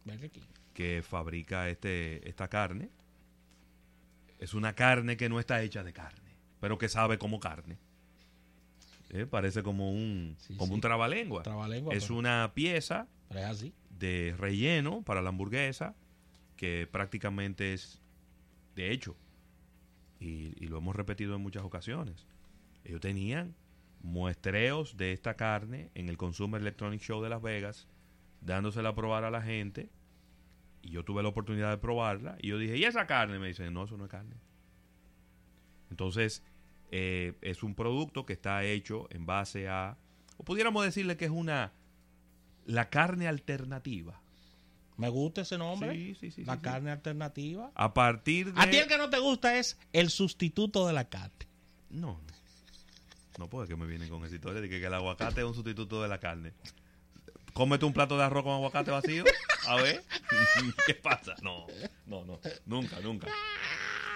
Burger 0.04 0.32
King. 0.32 0.42
que 0.74 1.04
fabrica 1.08 1.70
este, 1.70 2.28
esta 2.28 2.48
carne, 2.48 2.90
es 4.40 4.54
una 4.54 4.74
carne 4.74 5.16
que 5.18 5.30
no 5.30 5.40
está 5.40 5.62
hecha 5.62 5.84
de 5.84 5.94
carne, 5.94 6.36
pero 6.60 6.78
que 6.78 6.90
sabe 6.90 7.18
como 7.18 7.40
carne. 7.40 7.78
Eh, 9.12 9.26
Parece 9.26 9.64
como 9.64 9.92
un, 9.92 10.36
Sí, 10.40 10.56
como 10.56 10.70
sí. 10.70 10.74
un 10.74 10.82
trabalengua. 10.82 11.44
Trabalengua, 11.44 11.94
es 11.94 12.06
pero- 12.06 12.18
una 12.18 12.52
pieza 12.54 13.08
Pero 13.30 13.40
es 13.42 13.46
así. 13.46 13.74
de 13.92 14.36
relleno 14.38 15.04
para 15.04 15.22
la 15.22 15.30
hamburguesa 15.30 15.96
que 16.56 16.88
prácticamente 16.92 17.74
es 17.74 18.02
de 18.76 18.92
hecho. 18.92 19.16
Y, 20.20 20.50
lo 20.68 20.78
hemos 20.78 20.96
repetido 20.96 21.36
en 21.36 21.42
muchas 21.42 21.64
ocasiones. 21.64 22.26
Ellos 22.84 23.02
tenían 23.02 23.56
muestreos 24.02 24.98
de 24.98 25.14
esta 25.14 25.36
carne 25.36 25.92
en 25.96 26.10
el 26.10 26.18
Consumer 26.18 26.62
Electronic 26.62 27.02
Show 27.02 27.22
de 27.22 27.30
Las 27.30 27.42
Vegas, 27.42 27.88
dándosela 28.42 28.90
a 28.90 28.96
probar 28.96 29.24
a 29.24 29.32
la 29.32 29.42
gente. 29.42 29.90
Y 30.82 30.92
yo 30.92 31.04
tuve 31.04 31.24
la 31.24 31.30
oportunidad 31.30 31.72
de 31.72 31.78
probarla. 31.78 32.38
Y 32.40 32.50
yo 32.50 32.58
dije, 32.58 32.78
¿y 32.78 32.84
esa 32.86 33.08
carne? 33.08 33.40
Me 33.40 33.48
dicen, 33.48 33.74
no, 33.74 33.84
eso 33.84 33.98
no 33.98 34.06
es 34.06 34.12
carne. 34.12 34.36
Entonces, 35.90 36.44
eh, 36.92 37.34
es 37.42 37.64
un 37.64 37.76
producto 37.76 38.26
que 38.26 38.34
está 38.34 38.64
hecho 38.64 39.08
en 39.12 39.26
base 39.26 39.68
a, 39.68 39.98
o 40.38 40.44
pudiéramos 40.44 40.84
decirle 40.84 41.18
que 41.18 41.26
es 41.26 41.32
una, 41.32 41.74
la 42.66 42.90
carne 42.90 43.28
alternativa. 43.28 44.22
Me 44.98 45.10
gusta 45.10 45.42
ese 45.42 45.58
nombre. 45.58 45.94
Sí, 45.94 46.16
sí, 46.20 46.32
sí, 46.32 46.46
la 46.46 46.54
sí, 46.54 46.60
sí. 46.60 46.64
carne 46.64 46.92
alternativa. 46.92 47.72
A 47.76 47.94
partir 47.94 48.54
de... 48.54 48.62
A 48.62 48.70
ti 48.70 48.78
el 48.78 48.88
que 48.88 48.98
no 48.98 49.10
te 49.10 49.20
gusta 49.20 49.58
es 49.58 49.78
el 49.94 50.10
sustituto 50.10 50.88
de 50.88 50.94
la 50.94 51.10
carne. 51.10 51.48
No, 51.90 52.22
no. 52.26 52.36
No 53.38 53.50
puede 53.50 53.68
que 53.68 53.76
me 53.76 53.86
vienen 53.86 54.08
con 54.10 54.24
esa 54.26 54.36
historia 54.36 54.62
de 54.62 54.70
que, 54.70 54.80
que 54.80 54.86
el 54.86 54.94
aguacate 54.94 55.42
es 55.42 55.46
un 55.48 55.54
sustituto 55.54 56.02
de 56.02 56.08
la 56.08 56.20
carne. 56.20 56.54
Cómete 57.54 57.84
un 57.86 57.92
plato 57.94 58.18
de 58.18 58.24
arroz 58.24 58.44
con 58.44 58.54
aguacate 58.54 58.92
vacío. 58.92 59.26
A 59.68 59.76
ver. 59.76 60.04
¿Qué 60.88 60.94
pasa? 60.94 61.36
No, 61.42 61.68
no, 62.06 62.24
no. 62.24 62.40
Nunca, 62.66 63.00
nunca. 63.02 63.28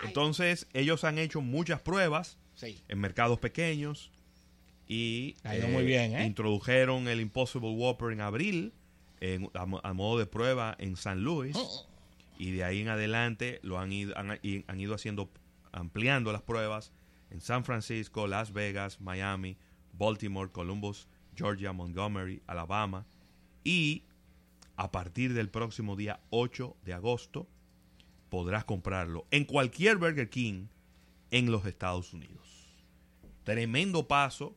Entonces, 0.04 0.68
ellos 0.74 1.04
han 1.04 1.18
hecho 1.18 1.42
muchas 1.42 1.82
pruebas 1.82 2.38
Sí. 2.56 2.82
en 2.90 3.00
mercados 3.00 3.40
pequeños 3.40 4.12
y 4.88 5.36
Ha 5.44 5.56
ido 5.56 5.68
muy 5.70 5.84
bien, 5.86 6.14
¿eh? 6.16 6.26
introdujeron 6.26 7.08
el 7.08 7.22
Impossible 7.22 7.70
Whopper 7.70 8.12
en 8.12 8.20
abril 8.22 8.74
en- 9.22 9.50
a, 9.54 9.66
mo- 9.66 9.82
a 9.84 9.94
modo 9.94 10.20
de 10.20 10.26
prueba 10.26 10.76
en 10.80 10.96
San 10.96 11.24
Luis 11.24 11.58
y 12.38 12.52
de 12.52 12.64
ahí 12.64 12.82
en 12.82 12.88
adelante 12.90 13.60
lo 13.64 13.80
han 13.80 13.92
ido, 13.92 14.18
han, 14.18 14.32
han 14.32 14.80
ido 14.80 14.94
haciendo 14.96 15.30
ampliando 15.72 16.32
las 16.32 16.42
pruebas 16.42 16.92
en 17.30 17.42
San 17.42 17.64
Francisco, 17.64 18.26
Las 18.28 18.54
Vegas, 18.54 19.02
Miami, 19.02 19.58
Baltimore, 19.94 20.52
Columbus, 20.52 21.08
Georgia, 21.36 21.74
Montgomery, 21.74 22.42
Alabama 22.48 23.06
y 23.64 24.04
a 24.78 24.92
partir 24.92 25.34
del 25.34 25.50
próximo 25.50 25.96
día 25.96 26.20
8 26.32 26.76
de 26.86 26.94
agosto 26.94 27.48
podrás 28.30 28.64
comprarlo 28.66 29.26
en 29.32 29.44
cualquier 29.46 29.98
Burger 29.98 30.30
King 30.30 30.68
en 31.32 31.52
los 31.52 31.66
Estados 31.66 32.14
Unidos. 32.14 32.48
Tremendo 33.44 34.08
paso 34.08 34.56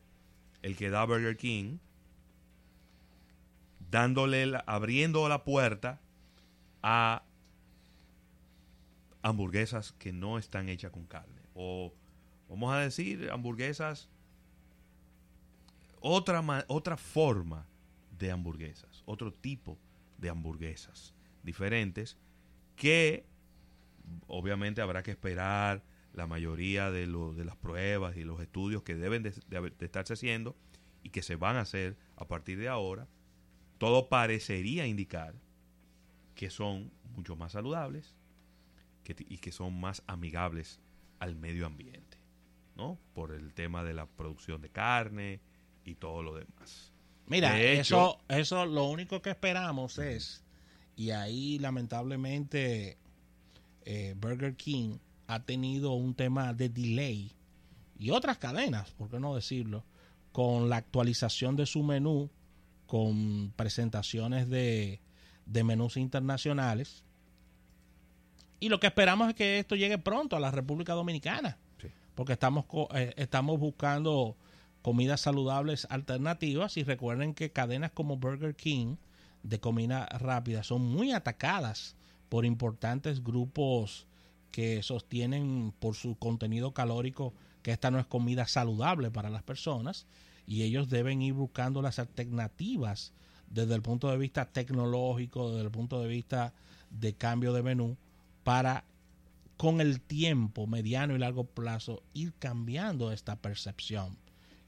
el 0.63 0.77
que 0.77 0.91
da 0.91 1.05
Burger 1.05 1.37
King 1.37 1.79
dándole 3.93 4.51
abriendo 4.67 5.29
la 5.29 5.45
puerta 5.45 6.01
a 6.83 7.23
hamburguesas 9.21 9.93
que 9.93 10.13
no 10.13 10.39
están 10.39 10.71
hechas 10.71 10.91
con 10.91 11.05
carne. 11.05 11.43
O 11.55 11.93
vamos 12.49 12.73
a 12.73 12.79
decir 12.79 13.31
hamburguesas 13.31 14.09
otra 16.01 16.43
otra 16.69 16.97
forma 16.97 17.67
de 18.19 18.33
hamburguesas, 18.33 19.03
otro 19.05 19.31
tipo 19.31 19.79
de 20.17 20.31
hamburguesas 20.31 21.15
diferentes 21.43 22.17
que 22.77 23.27
obviamente 24.27 24.81
habrá 24.81 25.03
que 25.03 25.11
esperar 25.11 25.85
la 26.15 26.27
mayoría 26.27 26.91
de, 26.91 27.07
de 27.07 27.45
las 27.45 27.57
pruebas 27.57 28.17
y 28.17 28.25
los 28.25 28.41
estudios 28.41 28.83
que 28.83 28.95
deben 28.95 29.23
de 29.23 29.35
estarse 29.81 30.15
haciendo 30.15 30.57
y 31.03 31.11
que 31.11 31.23
se 31.23 31.37
van 31.37 31.57
a 31.57 31.61
hacer 31.61 31.99
a 32.17 32.27
partir 32.27 32.59
de 32.59 32.69
ahora, 32.69 33.07
todo 33.83 34.09
parecería 34.09 34.87
indicar 34.87 35.35
que 36.37 36.51
son 36.51 36.93
mucho 37.17 37.35
más 37.35 37.51
saludables 37.51 38.15
que 39.03 39.17
y 39.29 39.39
que 39.39 39.51
son 39.51 39.81
más 39.81 40.05
amigables 40.07 40.79
al 41.19 41.35
medio 41.35 41.67
ambiente, 41.67 42.17
¿no? 42.77 42.97
Por 43.13 43.33
el 43.33 43.53
tema 43.55 43.83
de 43.83 43.93
la 43.93 44.07
producción 44.07 44.63
de 44.63 44.69
carne 44.69 45.41
y 45.85 45.97
todo 45.97 46.23
lo 46.23 46.37
demás. 46.37 46.93
Mira, 47.27 47.55
De 47.55 47.81
hecho- 47.81 48.21
eso, 48.29 48.59
eso 48.61 48.67
lo 48.67 48.85
único 48.85 49.21
que 49.21 49.31
esperamos 49.31 49.99
es, 49.99 50.45
y 50.95 51.11
ahí 51.11 51.59
lamentablemente 51.59 52.99
eh, 53.85 54.15
Burger 54.17 54.55
King 54.55 54.99
ha 55.27 55.43
tenido 55.43 55.91
un 55.95 56.15
tema 56.15 56.55
de 56.55 56.69
delay 56.69 57.33
y 57.99 58.11
otras 58.11 58.39
cadenas, 58.39 58.93
por 58.93 59.11
qué 59.11 59.19
no 59.19 59.35
decirlo, 59.35 59.85
con 60.31 60.69
la 60.69 60.77
actualización 60.77 61.57
de 61.57 61.67
su 61.67 61.83
menú, 61.83 62.31
con 62.93 63.55
presentaciones 63.57 64.51
de, 64.51 65.01
de 65.47 65.65
menús 65.65 65.97
internacionales. 65.97 67.05
Y 68.61 68.69
lo 68.69 68.81
que 68.81 68.89
esperamos 68.89 69.31
es 69.31 69.35
que 69.35 69.59
esto 69.59 69.77
llegue 69.77 69.97
pronto 69.97 70.37
a 70.37 70.41
la 70.41 70.51
República 70.51 70.93
Dominicana 70.93 71.57
Sí. 71.81 71.89
porque 72.15 72.35
estamos, 72.35 72.67
eh, 72.95 73.15
estamos 73.17 73.59
buscando 73.59 74.37
comidas 74.83 75.23
saludables 75.23 75.87
alternativas 75.89 76.77
y 76.77 76.85
recuerden 76.85 77.33
que 77.33 77.51
cadenas 77.51 77.93
como 77.93 78.19
Burger 78.19 78.55
King 78.55 78.97
de 79.43 79.59
comida 79.59 80.05
rápida 80.05 80.63
son 80.63 80.83
muy 80.83 81.13
atacadas 81.13 81.97
por 82.29 82.45
importantes 82.45 83.25
grupos 83.25 84.07
que 84.51 84.83
sostienen 84.83 85.73
por 85.81 85.95
su 85.95 86.17
contenido 86.17 86.75
calórico 86.75 87.33
que 87.63 87.71
esta 87.71 87.91
no 87.91 87.99
es 87.99 88.07
comida 88.07 88.47
saludable 88.47 89.11
para 89.11 89.31
las 89.31 89.43
personas 89.43 90.07
y 90.47 90.63
ellos 90.63 90.89
deben 90.89 91.23
ir 91.23 91.35
buscando 91.35 91.83
las 91.83 91.99
alternativas 91.99 93.13
desde 93.49 93.75
el 93.75 93.83
punto 93.83 94.11
de 94.11 94.17
vista 94.17 94.47
tecnológico, 94.47 95.51
desde 95.51 95.65
el 95.65 95.71
punto 95.71 96.01
de 96.01 96.09
vista 96.09 96.53
de 96.91 97.15
cambio 97.15 97.53
de 97.53 97.63
menú 97.63 97.97
para 98.45 98.85
con 99.57 99.81
el 99.81 100.01
tiempo 100.01 100.67
mediano 100.67 101.15
y 101.15 101.19
largo 101.19 101.45
plazo 101.45 102.03
ir 102.15 102.33
cambiando 102.39 103.13
esta 103.13 103.37
percepción 103.37 104.17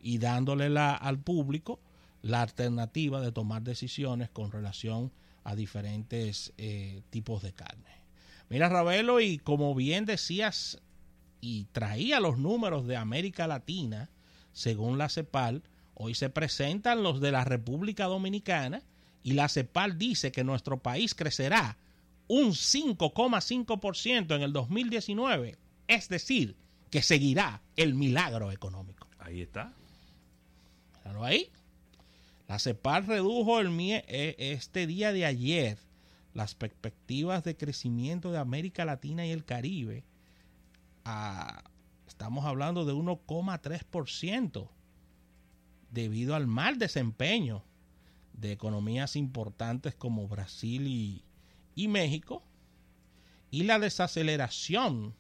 y 0.01 0.19
dándole 0.19 0.69
la, 0.69 0.95
al 0.95 1.19
público 1.19 1.81
la 2.23 2.43
alternativa 2.43 3.21
de 3.21 3.33
tomar 3.33 3.63
decisiones 3.63 4.31
con 4.31 4.53
relación 4.53 5.11
a 5.45 5.55
diferentes 5.55 6.53
eh, 6.57 7.03
tipos 7.11 7.43
de 7.43 7.53
carne. 7.53 8.05
Mira, 8.49 8.69
Ravelo, 8.69 9.21
y 9.21 9.39
como 9.39 9.75
bien 9.75 10.05
decías 10.05 10.79
y 11.41 11.65
traía 11.73 12.21
los 12.21 12.39
números 12.39 12.87
de 12.87 12.97
América 12.97 13.47
Latina, 13.47 14.09
según 14.55 14.97
la 14.97 15.11
CEPAL, 15.11 15.63
hoy 15.95 16.15
se 16.15 16.31
presentan 16.31 17.03
los 17.03 17.21
de 17.21 17.31
la 17.33 17.45
República 17.45 18.07
Dominicana 18.07 18.83
y 19.23 19.35
la 19.35 19.51
CEPAL 19.51 19.99
dice 19.99 20.33
que 20.33 20.45
nuestro 20.45 20.79
país 20.79 21.15
crecerá 21.15 21.77
un 22.29 22.53
5,5% 22.55 24.35
en 24.35 24.43
el 24.43 24.53
2019. 24.55 25.59
Es 25.89 26.09
decir, 26.09 26.57
que 26.91 27.03
seguirá 27.03 27.61
el 27.77 27.95
milagro 27.95 28.51
económico. 28.51 29.07
Ahí 29.19 29.43
está. 29.43 29.73
Míralo 31.05 31.25
ahí. 31.25 31.51
La 32.49 32.59
CEPAL 32.59 33.07
redujo 33.07 33.61
el 33.61 33.69
mie- 33.71 34.05
eh, 34.09 34.37
este 34.39 34.87
día 34.87 35.13
de 35.13 35.25
ayer 35.27 35.79
las 36.35 36.55
perspectivas 36.55 37.45
de 37.45 37.57
crecimiento 37.57 38.33
de 38.33 38.39
América 38.39 38.85
Latina 38.85 39.27
y 39.27 39.31
el 39.31 39.45
Caribe 39.45 40.05
a, 41.05 41.63
estamos 42.25 42.47
hablando 42.47 42.87
de 42.87 42.95
1,3% 42.95 44.71
debido 45.91 46.35
al 46.35 46.47
mal 46.47 46.79
desempeño 46.79 47.63
de 48.33 48.51
economías 48.51 49.15
importantes 49.15 49.95
como 49.95 50.27
Brasil 50.27 50.87
y, 50.87 51.23
y 51.75 51.89
México 51.89 52.43
y 53.51 53.65
la 53.65 53.79
desaceleración 53.79 55.15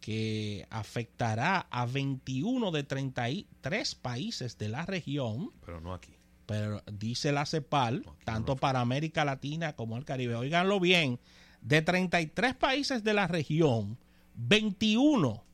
que 0.00 0.66
afectará 0.70 1.68
a 1.70 1.86
21 1.86 2.72
de 2.72 2.82
33 2.82 3.94
países 3.94 4.58
de 4.58 4.68
la 4.68 4.86
región, 4.86 5.52
Pero 5.64 5.80
no 5.80 5.94
aquí. 5.94 6.14
pero 6.46 6.82
dice 6.92 7.30
la 7.30 7.46
CEPAL, 7.46 8.02
no 8.04 8.16
tanto 8.24 8.56
para 8.56 8.80
América 8.80 9.24
Latina 9.24 9.76
como 9.76 9.96
el 9.96 10.04
Caribe. 10.04 10.34
Óiganlo 10.34 10.80
bien, 10.80 11.20
de 11.60 11.80
33 11.80 12.56
países 12.56 13.04
de 13.04 13.14
la 13.14 13.28
región, 13.28 13.96
21 14.34 15.45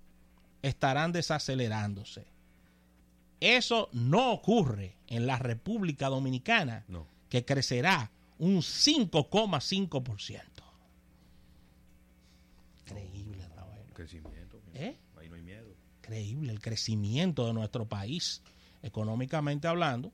estarán 0.62 1.12
desacelerándose. 1.12 2.26
Eso 3.40 3.88
no 3.92 4.32
ocurre 4.32 4.96
en 5.08 5.26
la 5.26 5.38
República 5.38 6.08
Dominicana, 6.08 6.84
No. 6.88 7.06
que 7.28 7.44
crecerá 7.44 8.10
un 8.38 8.62
5,5%. 8.62 10.40
Increíble, 12.86 13.46
Rafael. 13.54 13.86
Crecimiento. 13.94 14.60
¿Eh? 14.74 14.96
Ahí 15.18 15.28
no 15.28 15.36
hay 15.36 15.42
miedo. 15.42 15.68
Increíble 15.98 16.52
el 16.52 16.60
crecimiento 16.60 17.46
de 17.46 17.52
nuestro 17.52 17.86
país, 17.88 18.42
económicamente 18.82 19.68
hablando. 19.68 20.12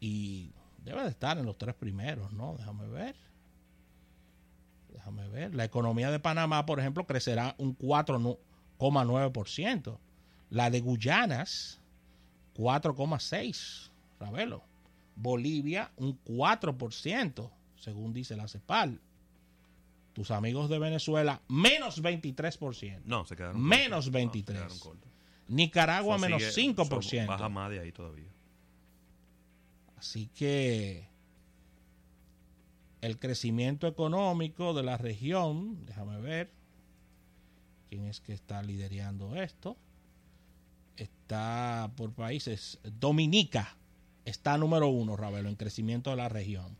Y 0.00 0.50
debe 0.84 1.02
de 1.02 1.10
estar 1.10 1.38
en 1.38 1.46
los 1.46 1.56
tres 1.58 1.74
primeros, 1.74 2.32
¿no? 2.32 2.54
Déjame 2.58 2.86
ver. 2.88 3.16
Déjame 4.92 5.28
ver. 5.28 5.54
La 5.54 5.64
economía 5.64 6.10
de 6.10 6.20
Panamá, 6.20 6.64
por 6.66 6.80
ejemplo, 6.80 7.06
crecerá 7.06 7.54
un 7.58 7.74
4,9%. 8.78 9.98
La 10.50 10.70
de 10.70 10.80
Guyanas, 10.80 11.80
4,6%. 12.56 13.90
Ravelo. 14.18 14.62
Bolivia, 15.14 15.90
un 15.96 16.18
4%, 16.24 17.50
según 17.76 18.12
dice 18.12 18.36
la 18.36 18.48
CEPAL. 18.48 19.00
Tus 20.12 20.30
amigos 20.30 20.68
de 20.70 20.78
Venezuela, 20.78 21.42
menos 21.48 22.02
23%. 22.02 23.00
No, 23.04 23.24
se 23.26 23.36
quedaron 23.36 23.62
Menos 23.62 24.06
cortos. 24.06 24.12
23. 24.12 24.60
No, 24.62 24.70
se 24.70 24.80
quedaron. 24.80 25.00
Nicaragua, 25.48 26.16
Eso 26.16 26.24
menos 26.24 26.42
sigue- 26.42 26.74
5%. 26.74 27.22
eso 27.22 27.26
Baja 27.28 27.48
más 27.48 27.70
de 27.70 27.80
ahí 27.80 27.92
todavía. 27.92 28.30
Así 29.96 30.28
que 30.34 31.08
el 33.00 33.18
crecimiento 33.18 33.86
económico 33.86 34.74
de 34.74 34.82
la 34.82 34.96
región, 34.96 35.84
déjame 35.86 36.20
ver 36.20 36.50
quién 37.88 38.06
es 38.06 38.20
que 38.20 38.32
está 38.32 38.62
liderando 38.62 39.34
esto. 39.36 39.76
Está 40.96 41.90
por 41.96 42.12
países. 42.12 42.78
Dominica 42.84 43.76
está 44.24 44.56
número 44.56 44.88
uno, 44.88 45.16
Ravelo, 45.16 45.48
en 45.48 45.56
crecimiento 45.56 46.10
de 46.10 46.16
la 46.16 46.28
región. 46.28 46.76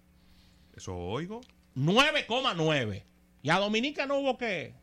Eso 0.74 0.96
oigo. 0.96 1.40
9,9. 1.74 3.04
Y 3.42 3.50
a 3.50 3.58
Dominica 3.58 4.06
no 4.06 4.18
hubo 4.18 4.38
que. 4.38 4.74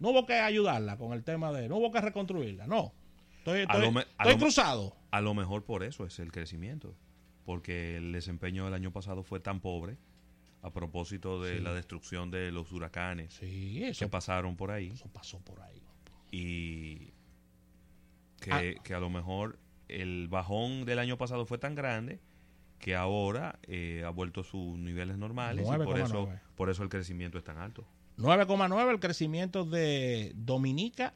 No 0.00 0.10
hubo 0.10 0.26
que 0.26 0.34
ayudarla 0.34 0.96
con 0.96 1.12
el 1.12 1.22
tema 1.24 1.52
de. 1.52 1.68
No 1.68 1.76
hubo 1.76 1.92
que 1.92 2.00
reconstruirla, 2.00 2.66
no. 2.66 2.92
Estoy, 3.38 3.60
estoy- 3.60 3.90
me- 3.92 4.38
cruzado. 4.38 4.96
A 5.10 5.20
lo 5.20 5.34
mejor 5.34 5.64
por 5.64 5.82
eso 5.84 6.06
es 6.06 6.18
el 6.18 6.32
crecimiento. 6.32 6.94
Porque 7.44 7.98
el 7.98 8.12
desempeño 8.12 8.64
del 8.64 8.72
año 8.72 8.90
pasado 8.90 9.22
fue 9.22 9.38
tan 9.38 9.60
pobre 9.60 9.98
a 10.64 10.70
propósito 10.72 11.40
de 11.42 11.58
Sí. 11.58 11.62
la 11.62 11.72
destrucción 11.74 12.30
de 12.30 12.50
los 12.50 12.72
huracanes 12.72 13.34
Sí, 13.34 13.82
que 13.98 14.08
pasaron 14.08 14.56
por 14.56 14.70
ahí. 14.70 14.88
eso 14.92 15.08
pasó 15.12 15.38
por 15.40 15.60
ahí. 15.60 15.82
Y 16.32 17.12
que, 18.40 18.50
Ah. 18.52 18.62
que 18.82 18.94
a 18.94 18.98
lo 19.00 19.10
mejor 19.10 19.58
el 19.88 20.26
bajón 20.28 20.84
del 20.86 20.98
año 20.98 21.16
pasado 21.18 21.44
fue 21.46 21.58
tan 21.58 21.74
grande 21.74 22.20
que 22.78 22.94
ahora 22.96 23.58
eh, 23.68 24.02
ha 24.04 24.10
vuelto 24.10 24.40
a 24.40 24.44
sus 24.44 24.76
niveles 24.78 25.16
normales 25.18 25.64
y 25.66 25.70
por 25.84 25.98
eso, 26.00 26.26
9,9. 26.26 26.40
por 26.56 26.70
eso 26.70 26.82
el 26.82 26.88
crecimiento 26.88 27.38
es 27.38 27.44
tan 27.44 27.58
alto. 27.58 27.86
9,9 28.16 28.90
el 28.90 29.00
crecimiento 29.00 29.64
de 29.64 30.32
Dominica. 30.34 31.14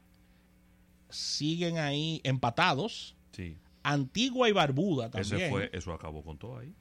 Siguen 1.09 1.77
ahí 1.79 2.21
empatados. 2.23 3.15
Sí, 3.31 3.57
Antigua 3.83 4.47
y 4.47 4.51
Barbuda 4.51 5.09
también. 5.09 5.35
ese 5.41 5.49
fue, 5.49 5.69
eso 5.73 5.91
acabó 5.93 6.23
con 6.23 6.37
todo 6.37 6.59
ahí. 6.59 6.73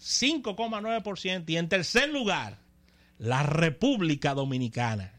5,9%. 0.00 1.44
Y 1.48 1.56
en 1.56 1.68
tercer 1.68 2.08
lugar, 2.10 2.58
la 3.18 3.42
República 3.42 4.34
Dominicana. 4.34 5.12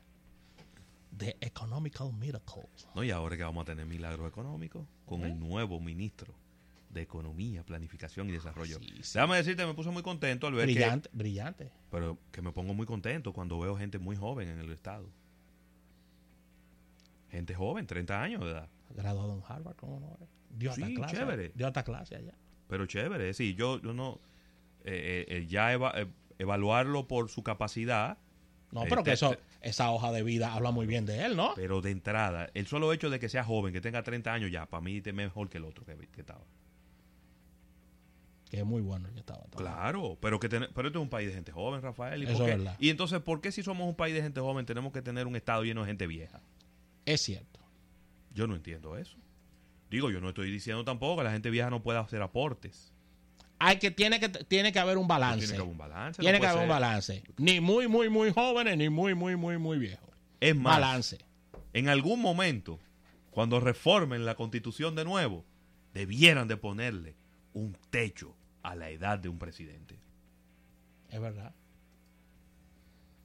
The 1.18 1.38
Economical 1.42 2.13
Miracle. 2.13 2.63
¿no? 2.96 3.04
Y 3.04 3.12
ahora 3.12 3.36
que 3.36 3.44
vamos 3.44 3.63
a 3.63 3.65
tener 3.65 3.86
milagros 3.86 4.28
económicos 4.30 4.88
con 5.06 5.24
¿Eh? 5.24 5.26
el 5.28 5.38
nuevo 5.39 5.80
ministro 5.82 6.34
de 6.89 7.02
Economía, 7.02 7.62
Planificación 7.63 8.30
y 8.30 8.32
Desarrollo. 8.32 8.80
Sí, 8.80 8.88
sí. 9.02 9.12
Déjame 9.15 9.36
decirte, 9.36 9.65
me 9.65 9.74
puse 9.74 9.89
muy 9.92 10.02
contento 10.02 10.48
al 10.48 10.54
ver 10.54 10.68
que... 10.68 10.74
Brillante, 10.76 11.10
brillante. 11.12 11.72
Pero 11.92 12.18
que 12.32 12.42
me 12.42 12.52
pongo 12.52 12.74
muy 12.74 12.86
contento 12.86 13.34
cuando 13.34 13.60
veo 13.60 13.78
gente 13.78 14.00
muy 14.00 14.15
joven 14.15 14.48
en 14.50 14.60
el 14.60 14.72
Estado. 14.72 15.08
Gente 17.30 17.54
joven, 17.54 17.86
30 17.86 18.22
años 18.24 18.42
de 18.42 18.52
edad. 18.52 18.70
Graduado 18.89 19.36
en 19.36 19.44
Harvard, 19.48 19.76
¿cómo 19.76 20.00
no? 20.00 20.18
Dio 20.58 20.72
hasta 20.72 20.88
Sí, 20.88 20.96
clase. 20.96 21.15
chévere. 21.15 21.52
Dio 21.54 21.68
hasta 21.68 21.84
clase 21.84 22.15
allá. 22.15 22.34
Pero 22.68 22.86
chévere, 22.88 23.34
sí, 23.34 23.54
yo, 23.56 23.80
yo 23.82 23.94
no... 23.94 24.20
eh, 24.89 25.25
eh, 25.30 25.38
eh, 25.38 25.45
ya 25.47 25.71
eva- 25.73 25.93
evaluarlo 26.38 27.08
por 27.08 27.30
su 27.30 27.43
capacidad, 27.43 28.17
No, 28.71 28.84
pero 28.89 29.04
que 29.04 29.12
eso, 29.13 29.36
esa 29.62 29.91
hoja 29.91 30.12
de 30.12 30.23
vida 30.23 30.54
habla 30.54 30.71
muy 30.71 30.86
bien 30.88 31.06
de 31.06 31.25
él, 31.25 31.36
¿no? 31.36 31.54
pero 31.56 31.82
de 31.82 31.91
entrada, 31.91 32.49
el 32.54 32.67
solo 32.67 32.91
hecho 32.93 33.10
de 33.10 33.19
que 33.19 33.30
sea 33.30 33.43
joven, 33.43 33.73
que 33.73 33.82
tenga 33.82 34.04
30 34.04 34.34
años 34.34 34.52
ya, 34.52 34.65
para 34.65 34.82
mí 34.82 35.02
es 35.04 35.13
mejor 35.13 35.49
que 35.49 35.58
el 35.58 35.65
otro 35.65 35.86
que, 35.86 35.95
que 36.12 36.21
estaba. 36.21 36.41
Que 38.49 38.58
es 38.62 38.65
muy 38.65 38.82
bueno 38.82 39.08
el 39.08 39.13
que 39.13 39.19
estaba. 39.19 39.41
también. 39.43 39.71
Claro, 39.71 40.17
pero 40.19 40.39
que 40.39 40.49
ten- 40.49 40.67
pero 40.73 40.88
este 40.88 40.97
es 40.97 41.04
un 41.04 41.10
país 41.10 41.28
de 41.28 41.36
gente 41.36 41.52
joven, 41.52 41.82
Rafael. 41.84 42.23
¿y, 42.23 42.25
Eso 42.25 42.47
es 42.47 42.58
verdad. 42.58 42.75
y 42.80 42.89
entonces, 42.89 43.19
¿por 43.19 43.41
qué 43.41 43.52
si 43.52 43.62
somos 43.62 43.88
un 43.88 43.93
país 43.95 44.15
de 44.15 44.23
gente 44.23 44.39
joven 44.41 44.65
tenemos 44.65 44.91
que 44.91 45.04
tener 45.04 45.28
un 45.28 45.36
Estado 45.36 45.63
lleno 45.63 45.82
de 45.82 45.88
gente 45.88 46.08
vieja? 46.08 46.41
Es 47.06 47.21
cierto. 47.21 47.60
Yo 48.34 48.47
no 48.47 48.56
entiendo 48.56 48.97
eso. 48.97 49.17
Digo, 49.91 50.10
yo 50.10 50.19
no 50.19 50.30
estoy 50.30 50.49
diciendo 50.52 50.84
tampoco 50.84 51.17
que 51.17 51.23
la 51.25 51.32
gente 51.32 51.49
vieja 51.52 51.69
no 51.69 51.84
pueda 51.84 51.99
hacer 51.99 52.21
aportes. 52.23 52.91
Hay 53.60 53.78
que, 53.78 53.91
tiene 53.91 54.22
que, 54.22 54.30
tiene 54.30 54.72
que 54.72 54.80
haber 54.80 54.98
un 54.98 55.08
balance. 55.08 55.45
Tiene 55.45 55.54
que 55.54 55.62
haber 55.62 55.72
un 55.72 55.78
balance. 55.78 56.22
Tiene 56.22 56.38
no 56.38 56.41
que 56.41 56.48
haber 56.48 56.63
un 56.63 56.69
balance. 56.69 57.24
Ni 57.38 57.60
muy, 57.60 57.89
muy, 57.89 58.10
muy 58.10 58.32
jóvenes, 58.32 58.78
ni 58.78 58.89
muy, 58.89 59.13
muy, 59.15 59.36
muy, 59.36 59.58
muy 59.58 59.78
viejos. 59.78 60.10
Es 60.39 60.56
más, 60.56 60.80
Balance. 60.80 61.17
en 61.74 61.89
algún 61.89 62.22
momento, 62.22 62.80
cuando 63.32 63.60
reformen 63.60 64.26
la 64.26 64.36
constitución 64.36 64.95
de 64.95 65.04
nuevo, 65.04 65.45
debieran 65.93 66.48
de 66.48 66.56
ponerle 66.56 67.17
un 67.54 67.76
techo 67.89 68.34
a 68.63 68.76
la 68.76 68.89
edad 68.91 69.19
de 69.19 69.28
un 69.28 69.38
presidente. 69.38 70.00
Es 71.10 71.19
verdad. 71.19 71.54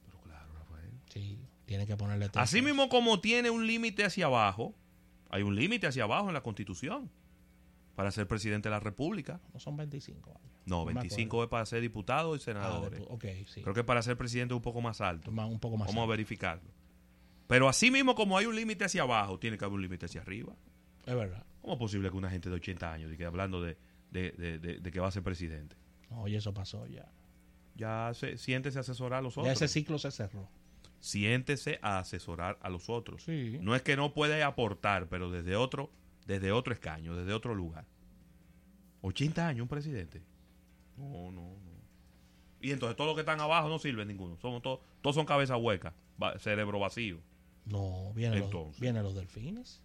Pero 0.05 0.19
claro, 0.21 0.53
Rafael. 0.53 0.91
Sí. 1.13 1.39
Tiene 1.65 1.87
que 1.87 1.95
ponerle 1.95 2.27
techo. 2.27 2.41
Así 2.41 2.61
mismo 2.61 2.89
como 2.89 3.21
tiene 3.21 3.49
un 3.49 3.65
límite 3.65 4.03
hacia 4.03 4.25
abajo, 4.25 4.75
hay 5.29 5.43
un 5.43 5.55
límite 5.55 5.87
hacia 5.87 6.03
abajo 6.03 6.27
en 6.27 6.33
la 6.33 6.43
constitución 6.43 7.09
para 7.95 8.11
ser 8.11 8.27
presidente 8.27 8.69
de 8.69 8.71
la 8.71 8.79
república. 8.79 9.39
No 9.53 9.59
son 9.59 9.77
25 9.77 10.29
años. 10.31 10.51
No, 10.65 10.85
me 10.85 10.93
25 10.93 11.43
es 11.43 11.49
para 11.49 11.65
ser 11.65 11.81
diputado 11.81 12.35
y 12.35 12.39
senadores. 12.39 12.99
Ah, 12.99 13.03
de- 13.03 13.07
ok, 13.41 13.47
sí. 13.47 13.61
Creo 13.61 13.73
que 13.73 13.83
para 13.83 14.01
ser 14.01 14.17
presidente 14.17 14.53
es 14.53 14.57
un 14.57 14.61
poco 14.61 14.81
más 14.81 14.99
alto. 15.01 15.31
Más- 15.31 15.49
un 15.49 15.59
poco 15.59 15.77
más. 15.77 15.87
Vamos 15.87 15.99
a 15.99 16.03
alto. 16.03 16.11
verificarlo. 16.11 16.69
Pero 17.47 17.69
así 17.69 17.91
mismo 17.91 18.15
como 18.15 18.37
hay 18.37 18.45
un 18.47 18.55
límite 18.55 18.85
hacia 18.85 19.03
abajo, 19.03 19.37
tiene 19.39 19.57
que 19.57 19.65
haber 19.65 19.75
un 19.75 19.81
límite 19.83 20.05
hacia 20.07 20.21
arriba. 20.21 20.55
Es 21.05 21.15
verdad. 21.15 21.45
¿Cómo 21.61 21.73
es 21.73 21.79
posible 21.79 22.09
que 22.09 22.17
una 22.17 22.29
gente 22.29 22.49
de 22.49 22.55
80 22.55 22.91
años, 22.91 23.11
y 23.13 23.17
que 23.17 23.25
hablando 23.25 23.61
de, 23.61 23.77
de- 24.11 24.31
de- 24.31 24.57
de- 24.59 24.79
de 24.79 24.91
que 24.91 24.99
va 24.99 25.07
a 25.07 25.11
ser 25.11 25.21
presidente, 25.23 25.75
Oye, 26.09 26.37
eso 26.37 26.53
pasó 26.53 26.85
ya. 26.87 27.05
ya 27.75 28.11
se, 28.15 28.37
siéntese 28.37 28.77
a 28.79 28.81
asesorar 28.81 29.19
a 29.19 29.21
los 29.21 29.35
Ya 29.35 29.41
otros? 29.41 29.53
ese 29.61 29.67
ciclo 29.67 29.97
se 29.99 30.09
cerró. 30.11 30.49
Siéntese 30.99 31.77
a 31.83 31.99
asesorar 31.99 32.57
a 32.61 32.69
los 32.69 32.89
otros. 32.89 33.23
Sí. 33.23 33.57
No 33.61 33.75
es 33.75 33.81
que 33.83 33.95
no 33.95 34.13
puede 34.13 34.41
aportar, 34.43 35.07
pero 35.07 35.29
desde 35.29 35.55
otro, 35.55 35.91
desde 36.25 36.51
otro 36.51 36.73
escaño, 36.73 37.15
desde 37.15 37.33
otro 37.33 37.53
lugar. 37.55 37.85
80 39.01 39.47
años 39.47 39.61
un 39.63 39.67
presidente. 39.67 40.21
No, 40.97 41.31
no, 41.31 41.41
no. 41.41 41.75
Y 42.61 42.71
entonces 42.71 42.95
todos 42.95 43.09
los 43.09 43.15
que 43.15 43.21
están 43.21 43.39
abajo 43.41 43.67
no 43.69 43.77
sirven 43.79 44.07
ninguno. 44.07 44.37
Somos 44.37 44.61
todos, 44.61 44.79
todos 45.01 45.15
son 45.15 45.25
cabeza 45.25 45.55
hueca, 45.57 45.93
va- 46.21 46.39
cerebro 46.39 46.79
vacío. 46.79 47.19
No, 47.65 48.11
vienen, 48.13 48.49
los, 48.51 48.79
vienen 48.79 49.03
los 49.03 49.13
delfines. 49.15 49.81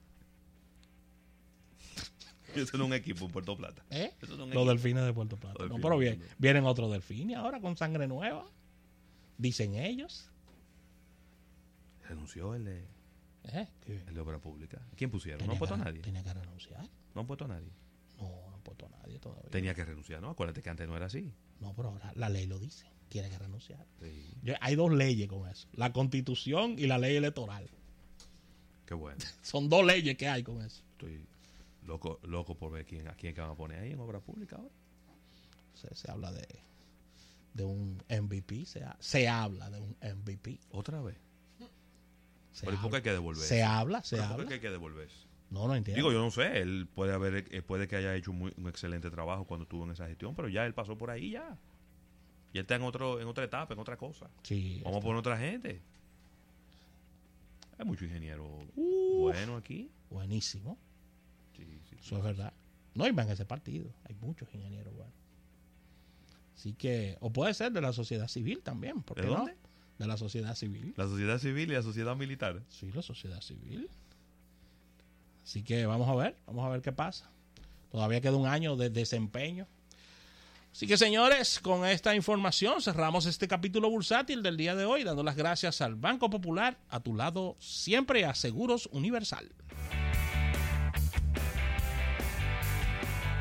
Eso 2.54 2.76
no 2.78 2.84
es 2.84 2.88
un 2.88 2.94
equipo 2.94 3.24
en 3.26 3.30
Puerto 3.30 3.56
Plata. 3.56 3.84
¿Eh? 3.90 4.12
Eso 4.20 4.36
no 4.36 4.44
es 4.44 4.48
un 4.48 4.54
Los 4.54 4.62
equipo. 4.62 4.64
delfines 4.70 5.04
de 5.04 5.12
Puerto 5.12 5.36
Plata. 5.36 5.66
No, 5.66 5.76
pero 5.80 5.98
bien, 5.98 6.22
vienen 6.38 6.64
otros 6.64 6.90
delfines 6.90 7.36
ahora 7.36 7.60
con 7.60 7.76
sangre 7.76 8.06
nueva. 8.08 8.44
Dicen 9.38 9.74
ellos. 9.74 10.30
Renunció 12.08 12.54
el 12.54 12.64
de, 12.64 12.84
¿Eh? 13.44 13.68
¿Qué? 13.84 14.04
El 14.06 14.14
de 14.14 14.20
obra 14.20 14.38
pública. 14.38 14.80
¿Quién 14.96 15.10
pusieron? 15.10 15.38
No 15.38 15.44
Tenía 15.44 15.52
han 15.54 15.58
puesto 15.58 15.74
a 15.74 15.78
nadie. 15.78 16.00
Tenía 16.02 16.22
que 16.22 16.34
renunciar. 16.34 16.88
No 17.14 17.20
han 17.22 17.26
puesto 17.26 17.44
a 17.44 17.48
nadie. 17.48 17.70
No, 18.18 18.28
no 18.50 18.54
han 18.56 18.60
puesto 18.62 18.86
a 18.86 18.88
nadie 18.90 19.18
todavía. 19.18 19.50
Tenía 19.50 19.74
que 19.74 19.84
renunciar, 19.84 20.20
¿no? 20.20 20.30
Acuérdate 20.30 20.62
que 20.62 20.68
antes 20.70 20.86
no 20.86 20.96
era 20.96 21.06
así. 21.06 21.32
No, 21.60 21.74
pero 21.74 21.88
ahora 21.88 22.12
la 22.16 22.28
ley 22.28 22.46
lo 22.46 22.58
dice. 22.58 22.86
Tiene 23.08 23.28
que 23.30 23.38
renunciar. 23.38 23.86
Sí. 24.00 24.34
Yo- 24.42 24.54
hay 24.60 24.76
dos 24.76 24.92
leyes 24.92 25.26
con 25.28 25.48
eso. 25.48 25.66
La 25.72 25.92
constitución 25.92 26.74
y 26.78 26.86
la 26.86 26.98
ley 26.98 27.16
electoral. 27.16 27.68
Qué 28.86 28.94
bueno. 28.94 29.18
Son 29.42 29.68
dos 29.68 29.84
leyes 29.84 30.16
que 30.16 30.28
hay 30.28 30.42
con 30.42 30.60
eso. 30.62 30.82
Estoy 30.92 31.26
loco, 31.84 32.20
loco 32.24 32.54
por 32.56 32.70
ver 32.72 32.84
quién, 32.84 33.08
a 33.08 33.14
quién 33.14 33.34
que 33.34 33.40
van 33.40 33.50
a 33.50 33.54
poner 33.54 33.80
ahí 33.80 33.92
en 33.92 34.00
obra 34.00 34.20
pública 34.20 34.56
ahora. 34.56 34.74
Se, 35.74 35.94
se 35.94 36.10
habla 36.10 36.30
de, 36.30 36.46
de 37.54 37.64
un 37.64 38.02
MVP. 38.08 38.66
Se, 38.66 38.84
ha- 38.84 38.96
se 39.00 39.28
habla 39.28 39.70
de 39.70 39.80
un 39.80 39.96
MVP. 40.02 40.60
Otra 40.72 41.00
vez. 41.00 41.16
Pero 42.60 42.72
¿y 42.72 42.76
por 42.76 42.82
qué 42.82 42.86
habla, 42.86 42.96
hay 42.98 43.02
que 43.02 43.12
devolver? 43.12 43.42
se 43.44 43.62
habla. 43.62 44.02
Se 44.02 44.16
¿Pero 44.16 44.28
por 44.28 44.34
habla. 44.36 44.48
qué 44.48 44.54
hay 44.54 44.60
que 44.60 44.70
devolver? 44.70 45.08
No, 45.50 45.66
no 45.66 45.74
entiendo. 45.74 45.96
Digo, 45.96 46.12
yo 46.12 46.20
no 46.22 46.30
sé, 46.30 46.60
él 46.60 46.86
puede 46.94 47.12
haber, 47.12 47.46
eh, 47.50 47.62
puede 47.62 47.88
que 47.88 47.96
haya 47.96 48.14
hecho 48.14 48.30
un, 48.30 48.38
muy- 48.38 48.52
un 48.56 48.68
excelente 48.68 49.10
trabajo 49.10 49.44
cuando 49.44 49.64
estuvo 49.64 49.84
en 49.84 49.90
esa 49.92 50.06
gestión, 50.06 50.34
pero 50.34 50.48
ya 50.48 50.64
él 50.66 50.74
pasó 50.74 50.96
por 50.96 51.10
ahí 51.10 51.30
ya. 51.30 51.56
Y 52.52 52.58
él 52.58 52.62
está 52.62 52.76
en 52.76 52.82
otro, 52.82 53.20
en 53.20 53.26
otra 53.28 53.44
etapa, 53.44 53.74
en 53.74 53.80
otra 53.80 53.96
cosa. 53.96 54.28
sí, 54.42 54.80
Vamos 54.84 54.98
a 54.98 55.02
poner 55.02 55.18
otra 55.18 55.36
gente. 55.38 55.80
Hay 57.78 57.84
muchos 57.86 58.02
ingenieros 58.08 58.46
Uf. 58.76 59.20
buenos 59.32 59.58
aquí. 59.60 59.90
buenísimo. 60.10 60.76
Sí, 61.56 61.64
sí. 61.88 61.96
Eso 62.00 62.18
es 62.18 62.22
verdad. 62.24 62.52
No 62.94 63.04
hay 63.04 63.12
más 63.12 63.26
en 63.26 63.32
ese 63.32 63.44
partido. 63.46 63.86
Hay 64.08 64.14
muchos 64.20 64.52
ingenieros 64.54 64.94
buenos. 64.94 65.14
Así 66.56 66.74
que, 66.74 67.16
o 67.20 67.30
puede 67.32 67.54
ser 67.54 67.72
de 67.72 67.80
la 67.80 67.92
sociedad 67.92 68.28
civil 68.28 68.60
también. 68.62 69.02
¿por 69.02 69.16
¿De 69.16 69.22
qué 69.22 69.28
no? 69.28 69.36
dónde? 69.36 69.56
De 70.00 70.06
la 70.06 70.16
sociedad 70.16 70.54
civil. 70.54 70.94
La 70.96 71.04
sociedad 71.04 71.38
civil 71.38 71.70
y 71.70 71.74
la 71.74 71.82
sociedad 71.82 72.16
militar. 72.16 72.62
Sí, 72.70 72.90
la 72.90 73.02
sociedad 73.02 73.42
civil. 73.42 73.90
Así 75.44 75.62
que 75.62 75.84
vamos 75.84 76.08
a 76.08 76.14
ver, 76.14 76.36
vamos 76.46 76.64
a 76.64 76.70
ver 76.70 76.80
qué 76.80 76.90
pasa. 76.90 77.30
Todavía 77.92 78.22
queda 78.22 78.36
un 78.36 78.46
año 78.46 78.76
de 78.76 78.88
desempeño. 78.88 79.66
Así 80.72 80.86
que 80.86 80.96
señores, 80.96 81.60
con 81.60 81.84
esta 81.84 82.14
información 82.14 82.80
cerramos 82.80 83.26
este 83.26 83.46
capítulo 83.46 83.90
bursátil 83.90 84.42
del 84.42 84.56
día 84.56 84.74
de 84.74 84.86
hoy, 84.86 85.04
dando 85.04 85.22
las 85.22 85.36
gracias 85.36 85.82
al 85.82 85.96
Banco 85.96 86.30
Popular, 86.30 86.78
a 86.88 87.00
tu 87.00 87.14
lado 87.14 87.56
siempre 87.58 88.24
a 88.24 88.34
Seguros 88.34 88.88
Universal. 88.92 89.52